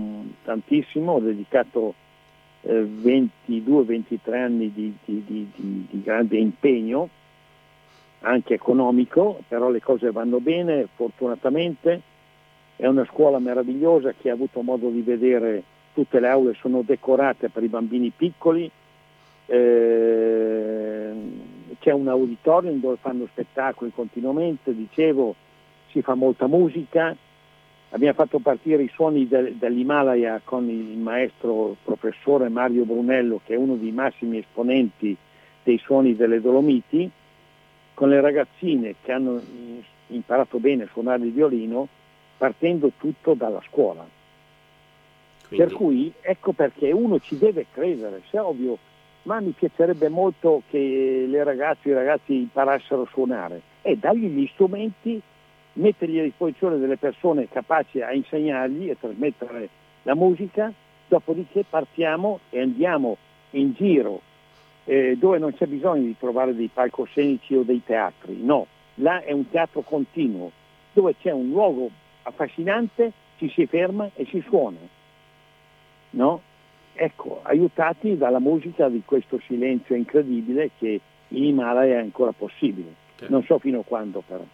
tantissimo, 0.45 1.12
ho 1.12 1.20
dedicato 1.20 1.95
eh, 2.63 2.83
22-23 2.83 4.35
anni 4.35 4.73
di, 4.73 4.95
di, 5.05 5.25
di, 5.27 5.87
di, 5.91 6.03
grande 6.03 6.39
impegno, 6.39 7.09
anche 8.21 8.55
economico, 8.55 9.43
però 9.49 9.71
le 9.71 9.81
cose 9.81 10.11
vanno 10.11 10.41
bene, 10.41 10.89
fortunatamente. 10.95 12.03
È 12.77 12.87
una 12.87 13.05
scuola 13.05 13.39
meravigliosa 13.39 14.15
che 14.19 14.31
ha 14.31 14.33
avuto 14.33 14.63
modo 14.63 14.89
di 14.89 15.03
vedere, 15.03 15.63
tutte 15.93 16.19
le 16.19 16.29
aule 16.29 16.55
sono 16.55 16.83
decorate 16.83 17.51
per 17.51 17.63
i 17.63 17.69
bambini 17.69 18.11
piccoli, 18.15 18.71
eh, 19.47 21.13
c'è 21.81 21.93
un 21.93 22.09
auditorium 22.09 22.79
dove 22.81 22.97
fanno 23.01 23.27
spettacoli 23.27 23.91
continuamente, 23.95 24.75
dicevo, 24.75 25.35
si 25.91 26.03
fa 26.03 26.15
molta 26.15 26.47
musica, 26.47 27.17
abbiamo 27.91 28.14
fatto 28.14 28.38
partire 28.38 28.82
i 28.82 28.91
suoni 28.93 29.26
del, 29.26 29.55
dell'Himalaya 29.55 30.41
con 30.45 30.68
il 30.68 30.99
maestro 30.99 31.76
professore 31.82 32.49
Mario 32.49 32.84
Brunello, 32.84 33.41
che 33.45 33.55
è 33.55 33.57
uno 33.57 33.76
dei 33.76 33.93
massimi 33.93 34.38
esponenti 34.38 35.16
dei 35.62 35.78
suoni 35.78 36.16
delle 36.16 36.41
Dolomiti, 36.41 37.11
con 37.95 38.09
le 38.09 38.20
ragazzine 38.20 38.95
che 39.03 39.12
hanno 39.12 39.41
imparato 40.09 40.59
bene 40.59 40.84
a 40.84 40.88
suonare 40.91 41.24
il 41.24 41.32
violino, 41.32 41.88
partendo 42.36 42.93
tutto 42.97 43.34
dalla 43.34 43.62
scuola. 43.68 44.07
Quindi... 45.47 45.66
Per 45.66 45.74
cui 45.74 46.12
ecco 46.20 46.53
perché 46.53 46.93
uno 46.93 47.18
ci 47.18 47.36
deve 47.36 47.66
credere, 47.72 48.22
se 48.30 48.38
è 48.38 48.41
ovvio, 48.41 48.78
ma 49.22 49.41
mi 49.41 49.51
piacerebbe 49.51 50.09
molto 50.09 50.62
che 50.70 51.26
le 51.28 51.45
ragazze 51.45 51.88
e 51.88 51.93
i 51.93 51.95
ragazzi 51.95 52.34
imparassero 52.34 53.03
a 53.03 53.09
suonare 53.11 53.61
e 53.82 53.97
dargli 53.97 54.28
gli 54.28 54.49
strumenti 54.53 55.20
mettergli 55.75 56.18
a 56.18 56.25
disposizione 56.25 56.79
delle 56.79 56.97
persone 56.97 57.49
capaci 57.49 58.01
a 58.01 58.12
insegnargli 58.12 58.91
e 58.91 58.99
trasmettere 58.99 59.68
la 60.03 60.14
musica, 60.14 60.73
dopodiché 61.09 61.64
partiamo 61.68 62.41
e 62.51 62.61
andiamo 62.61 63.16
in 63.51 63.73
giro 63.75 64.21
eh, 64.85 65.16
dove 65.16 65.39
non 65.39 65.55
c'è 65.55 65.66
bisogno 65.66 66.03
di 66.03 66.16
trovare 66.18 66.55
dei 66.55 66.71
palcoscenici 66.73 67.55
o 67.55 67.62
dei 67.62 67.83
teatri, 67.85 68.43
no, 68.43 68.66
là 68.95 69.23
è 69.23 69.33
un 69.33 69.49
teatro 69.49 69.83
continuo, 69.83 70.51
dove 70.93 71.14
c'è 71.21 71.31
un 71.31 71.49
luogo 71.49 71.91
affascinante, 72.23 73.12
ci 73.39 73.49
si 73.51 73.66
ferma 73.66 74.11
e 74.14 74.27
si 74.27 74.43
suona. 74.47 74.79
No? 76.11 76.43
Ecco, 76.93 77.41
aiutati 77.43 78.16
dalla 78.16 78.41
musica 78.41 78.89
di 78.89 79.03
questo 79.05 79.41
silenzio 79.47 79.95
incredibile 79.95 80.71
che 80.79 81.01
in 81.29 81.45
Himalaya 81.45 81.97
è 81.97 82.01
ancora 82.01 82.33
possibile. 82.33 82.95
Non 83.29 83.43
so 83.45 83.59
fino 83.59 83.81
a 83.81 83.85
quando 83.85 84.23
però. 84.27 84.45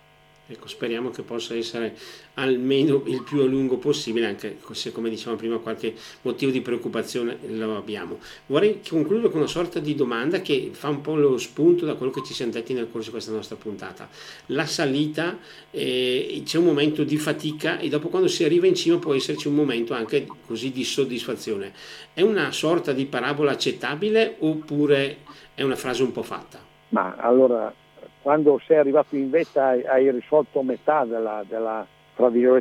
Ecco, 0.49 0.69
speriamo 0.69 1.11
che 1.11 1.23
possa 1.23 1.57
essere 1.57 1.97
almeno 2.35 3.03
il 3.07 3.23
più 3.25 3.41
a 3.41 3.47
lungo 3.47 3.79
possibile, 3.79 4.27
anche 4.27 4.59
se 4.73 4.93
come 4.93 5.11
dicevamo 5.11 5.37
prima 5.37 5.59
qualche 5.59 5.93
motivo 6.23 6.53
di 6.53 6.61
preoccupazione 6.61 7.39
lo 7.49 7.77
abbiamo. 7.77 8.21
Vorrei 8.47 8.81
concludere 8.89 9.31
con 9.31 9.41
una 9.41 9.49
sorta 9.49 9.81
di 9.81 9.97
domanda 9.97 10.41
che 10.41 10.71
fa 10.73 10.89
un 10.89 11.01
po' 11.01 11.17
lo 11.17 11.37
spunto 11.37 11.85
da 11.85 11.95
quello 11.95 12.13
che 12.13 12.23
ci 12.25 12.33
siamo 12.33 12.53
detti 12.53 12.75
nel 12.75 12.89
corso 12.89 13.07
di 13.07 13.13
questa 13.13 13.33
nostra 13.33 13.57
puntata. 13.57 14.09
La 14.47 14.67
salita, 14.67 15.37
eh, 15.73 16.43
c'è 16.45 16.59
un 16.59 16.65
momento 16.65 17.03
di 17.03 17.17
fatica 17.17 17.79
e 17.81 17.89
dopo 17.89 18.09
quando 18.09 18.29
si 18.29 18.45
arriva 18.45 18.69
in 18.69 18.77
cima 18.77 18.99
può 18.99 19.15
esserci 19.15 19.49
un 19.49 19.55
momento 19.55 19.95
anche 19.95 20.29
così 20.47 20.71
di 20.71 20.85
soddisfazione. 20.85 21.73
È 22.13 22.21
una 22.21 22.53
sorta 22.53 22.93
di 22.93 23.07
parabola 23.07 23.51
accettabile 23.51 24.37
oppure 24.39 25.19
è 25.55 25.63
una 25.63 25.77
frase 25.77 26.05
un 26.05 26.13
po' 26.13 26.23
fatta? 26.23 26.61
Ma 26.91 27.17
allora 27.17 27.75
quando 28.27 28.61
sei 28.67 28.79
arrivato 28.79 29.15
in 29.15 29.31
vetta 29.31 29.69
hai 29.69 30.11
risolto 30.11 30.61
metà 30.63 31.05
della, 31.05 31.45
della, 31.47 31.87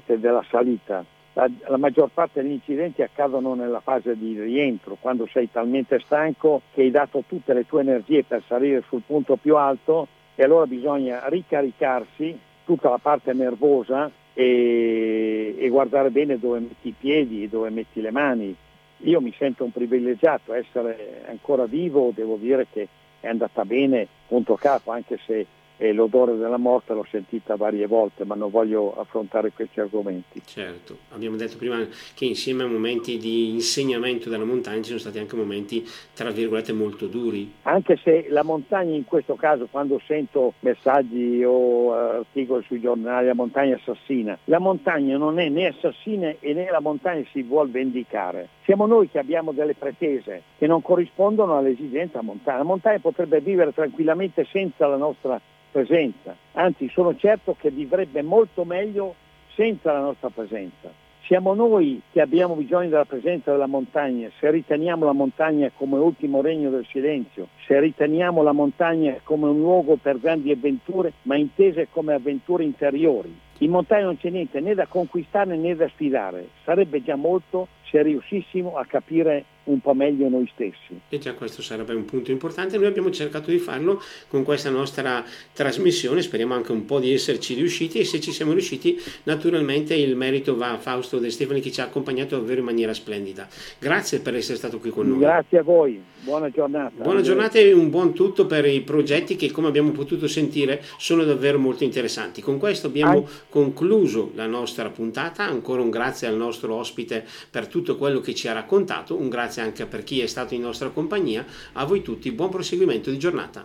della 0.05 0.45
salita. 0.47 1.03
La, 1.33 1.49
la, 1.65 1.77
maggior 1.77 2.11
parte 2.13 2.43
degli 2.43 2.51
incidenti 2.51 3.01
accadono 3.01 3.55
nella 3.55 3.79
fase 3.79 4.15
di 4.15 4.39
rientro, 4.39 4.95
quando 5.01 5.25
sei 5.25 5.49
talmente 5.51 5.99
stanco 6.01 6.61
che 6.71 6.83
hai 6.83 6.91
dato 6.91 7.23
tutte 7.27 7.55
le 7.55 7.65
tue 7.65 7.81
energie 7.81 8.23
per 8.23 8.43
salire 8.45 8.83
sul 8.87 9.01
punto 9.03 9.37
più 9.37 9.57
alto 9.57 10.07
e 10.35 10.43
allora 10.43 10.67
bisogna 10.67 11.27
ricaricarsi 11.29 12.37
tutta 12.63 12.91
la 12.91 12.99
parte 12.99 13.33
nervosa 13.33 14.11
e, 14.35 15.55
e 15.57 15.69
guardare 15.69 16.11
bene 16.11 16.37
dove 16.37 16.59
metti 16.59 16.89
i 16.89 16.95
piedi 16.95 17.41
e 17.41 17.49
dove 17.49 17.71
metti 17.71 18.01
le 18.01 18.11
mani. 18.11 18.55
Io 18.97 19.19
mi 19.19 19.33
sento 19.35 19.63
un 19.63 19.71
privilegiato 19.71 20.53
essere 20.53 21.23
ancora 21.27 21.65
vivo, 21.65 22.11
devo 22.13 22.35
dire 22.35 22.67
che 22.71 22.87
è 23.19 23.29
andata 23.29 23.65
bene 23.65 24.07
punto 24.27 24.53
capo, 24.55 24.91
anche 24.91 25.17
se 25.25 25.45
e 25.77 25.93
l'odore 25.93 26.37
della 26.37 26.57
morte 26.57 26.93
l'ho 26.93 27.05
sentita 27.09 27.55
varie 27.55 27.87
volte, 27.87 28.25
ma 28.25 28.35
non 28.35 28.49
voglio 28.49 28.95
affrontare 28.97 29.51
questi 29.51 29.79
argomenti. 29.79 30.41
Certo, 30.45 30.97
abbiamo 31.09 31.35
detto 31.35 31.57
prima 31.57 31.85
che 32.13 32.25
insieme 32.25 32.63
a 32.63 32.67
momenti 32.67 33.17
di 33.17 33.49
insegnamento 33.49 34.29
della 34.29 34.45
montagna 34.45 34.77
ci 34.77 34.87
sono 34.87 34.99
stati 34.99 35.19
anche 35.19 35.35
momenti, 35.35 35.85
tra 36.13 36.29
virgolette, 36.31 36.73
molto 36.73 37.07
duri. 37.07 37.53
Anche 37.63 37.97
se 37.97 38.27
la 38.29 38.43
montagna 38.43 38.95
in 38.95 39.05
questo 39.05 39.35
caso, 39.35 39.67
quando 39.69 39.99
sento 40.05 40.53
messaggi 40.59 41.43
o 41.43 41.51
uh, 41.51 41.89
articoli 41.91 42.63
sui 42.65 42.79
giornali, 42.79 43.27
la 43.27 43.33
montagna 43.33 43.75
assassina, 43.75 44.37
la 44.45 44.59
montagna 44.59 45.17
non 45.17 45.39
è 45.39 45.49
né 45.49 45.67
assassina 45.67 46.33
e 46.39 46.53
né 46.53 46.69
la 46.69 46.79
montagna 46.79 47.23
si 47.31 47.41
vuole 47.43 47.69
vendicare. 47.71 48.49
Siamo 48.63 48.85
noi 48.85 49.09
che 49.09 49.19
abbiamo 49.19 49.51
delle 49.51 49.75
pretese 49.75 50.41
che 50.57 50.67
non 50.67 50.81
corrispondono 50.81 51.57
all'esigenza 51.57 52.21
montagna. 52.21 52.57
La 52.57 52.63
montagna 52.63 52.99
potrebbe 52.99 53.39
vivere 53.39 53.73
tranquillamente 53.73 54.45
senza 54.49 54.87
la 54.87 54.97
nostra 54.97 55.39
presenza, 55.75 56.33
anzi 56.53 56.87
sono 56.87 57.17
certo 57.17 57.53
che 57.59 57.69
vivrebbe 57.69 58.21
molto 58.21 58.63
meglio 58.63 59.13
senza 59.55 59.91
la 59.91 59.99
nostra 59.99 60.29
presenza. 60.29 60.89
Siamo 61.25 61.53
noi 61.53 62.01
che 62.13 62.21
abbiamo 62.21 62.53
bisogno 62.53 62.87
della 62.87 63.03
presenza 63.03 63.51
della 63.51 63.67
montagna, 63.67 64.29
se 64.39 64.49
riteniamo 64.49 65.03
la 65.03 65.11
montagna 65.11 65.69
come 65.75 65.97
ultimo 65.97 66.39
regno 66.39 66.69
del 66.69 66.85
silenzio, 66.85 67.49
se 67.65 67.77
riteniamo 67.77 68.41
la 68.41 68.53
montagna 68.53 69.17
come 69.21 69.49
un 69.49 69.57
luogo 69.57 69.97
per 69.97 70.17
grandi 70.17 70.49
avventure, 70.49 71.11
ma 71.23 71.35
intese 71.35 71.89
come 71.91 72.13
avventure 72.13 72.63
interiori. 72.63 73.37
In 73.59 73.71
montagna 73.71 74.05
non 74.05 74.17
c'è 74.17 74.29
niente 74.29 74.61
né 74.61 74.75
da 74.75 74.85
conquistare 74.85 75.57
né 75.57 75.75
da 75.75 75.89
sfidare, 75.89 76.47
sarebbe 76.63 77.03
già 77.03 77.15
molto 77.15 77.67
se 77.89 78.01
riuscissimo 78.01 78.77
a 78.77 78.85
capire 78.85 79.43
un 79.65 79.79
po' 79.79 79.93
meglio 79.93 80.27
noi 80.29 80.49
stessi. 80.53 80.99
E 81.09 81.17
già 81.17 81.33
questo 81.33 81.61
sarebbe 81.61 81.93
un 81.93 82.05
punto 82.05 82.31
importante, 82.31 82.77
noi 82.77 82.87
abbiamo 82.87 83.09
cercato 83.11 83.51
di 83.51 83.57
farlo 83.57 84.01
con 84.27 84.43
questa 84.43 84.69
nostra 84.69 85.23
trasmissione, 85.53 86.21
speriamo 86.21 86.53
anche 86.53 86.71
un 86.71 86.85
po' 86.85 86.99
di 86.99 87.13
esserci 87.13 87.53
riusciti 87.53 87.99
e 87.99 88.05
se 88.05 88.19
ci 88.19 88.31
siamo 88.31 88.51
riusciti 88.51 88.99
naturalmente 89.23 89.95
il 89.95 90.15
merito 90.15 90.55
va 90.55 90.71
a 90.71 90.77
Fausto 90.77 91.19
De 91.19 91.29
Stefani 91.29 91.61
che 91.61 91.71
ci 91.71 91.81
ha 91.81 91.85
accompagnato 91.85 92.37
davvero 92.37 92.59
in 92.59 92.65
maniera 92.65 92.93
splendida. 92.93 93.47
Grazie 93.79 94.19
per 94.19 94.35
essere 94.35 94.57
stato 94.57 94.79
qui 94.79 94.89
con 94.89 95.07
noi. 95.07 95.19
Grazie 95.19 95.59
a 95.59 95.63
voi, 95.63 96.01
buona 96.21 96.49
giornata. 96.49 97.03
Buona 97.03 97.21
giornata 97.21 97.59
e 97.59 97.73
un 97.73 97.89
buon 97.89 98.13
tutto 98.13 98.45
per 98.45 98.65
i 98.65 98.81
progetti 98.81 99.35
che 99.35 99.51
come 99.51 99.67
abbiamo 99.67 99.91
potuto 99.91 100.27
sentire 100.27 100.81
sono 100.97 101.23
davvero 101.23 101.57
molto 101.57 101.83
interessanti. 101.83 102.41
Con 102.41 102.57
questo 102.57 102.87
abbiamo 102.87 103.27
concluso 103.49 104.31
la 104.35 104.45
nostra 104.45 104.89
puntata, 104.89 105.43
ancora 105.43 105.81
un 105.81 105.89
grazie 105.89 106.27
al 106.27 106.35
nostro 106.35 106.75
ospite 106.75 107.25
per 107.49 107.67
tutto 107.67 107.97
quello 107.97 108.19
che 108.19 108.33
ci 108.33 108.47
ha 108.47 108.53
raccontato, 108.53 109.15
un 109.15 109.29
grazie 109.55 109.61
anche 109.61 109.85
per 109.85 110.03
chi 110.03 110.19
è 110.19 110.27
stato 110.27 110.53
in 110.53 110.61
nostra 110.61 110.89
compagnia, 110.89 111.45
a 111.73 111.85
voi 111.85 112.01
tutti 112.01 112.31
buon 112.31 112.49
proseguimento 112.49 113.09
di 113.09 113.17
giornata. 113.17 113.63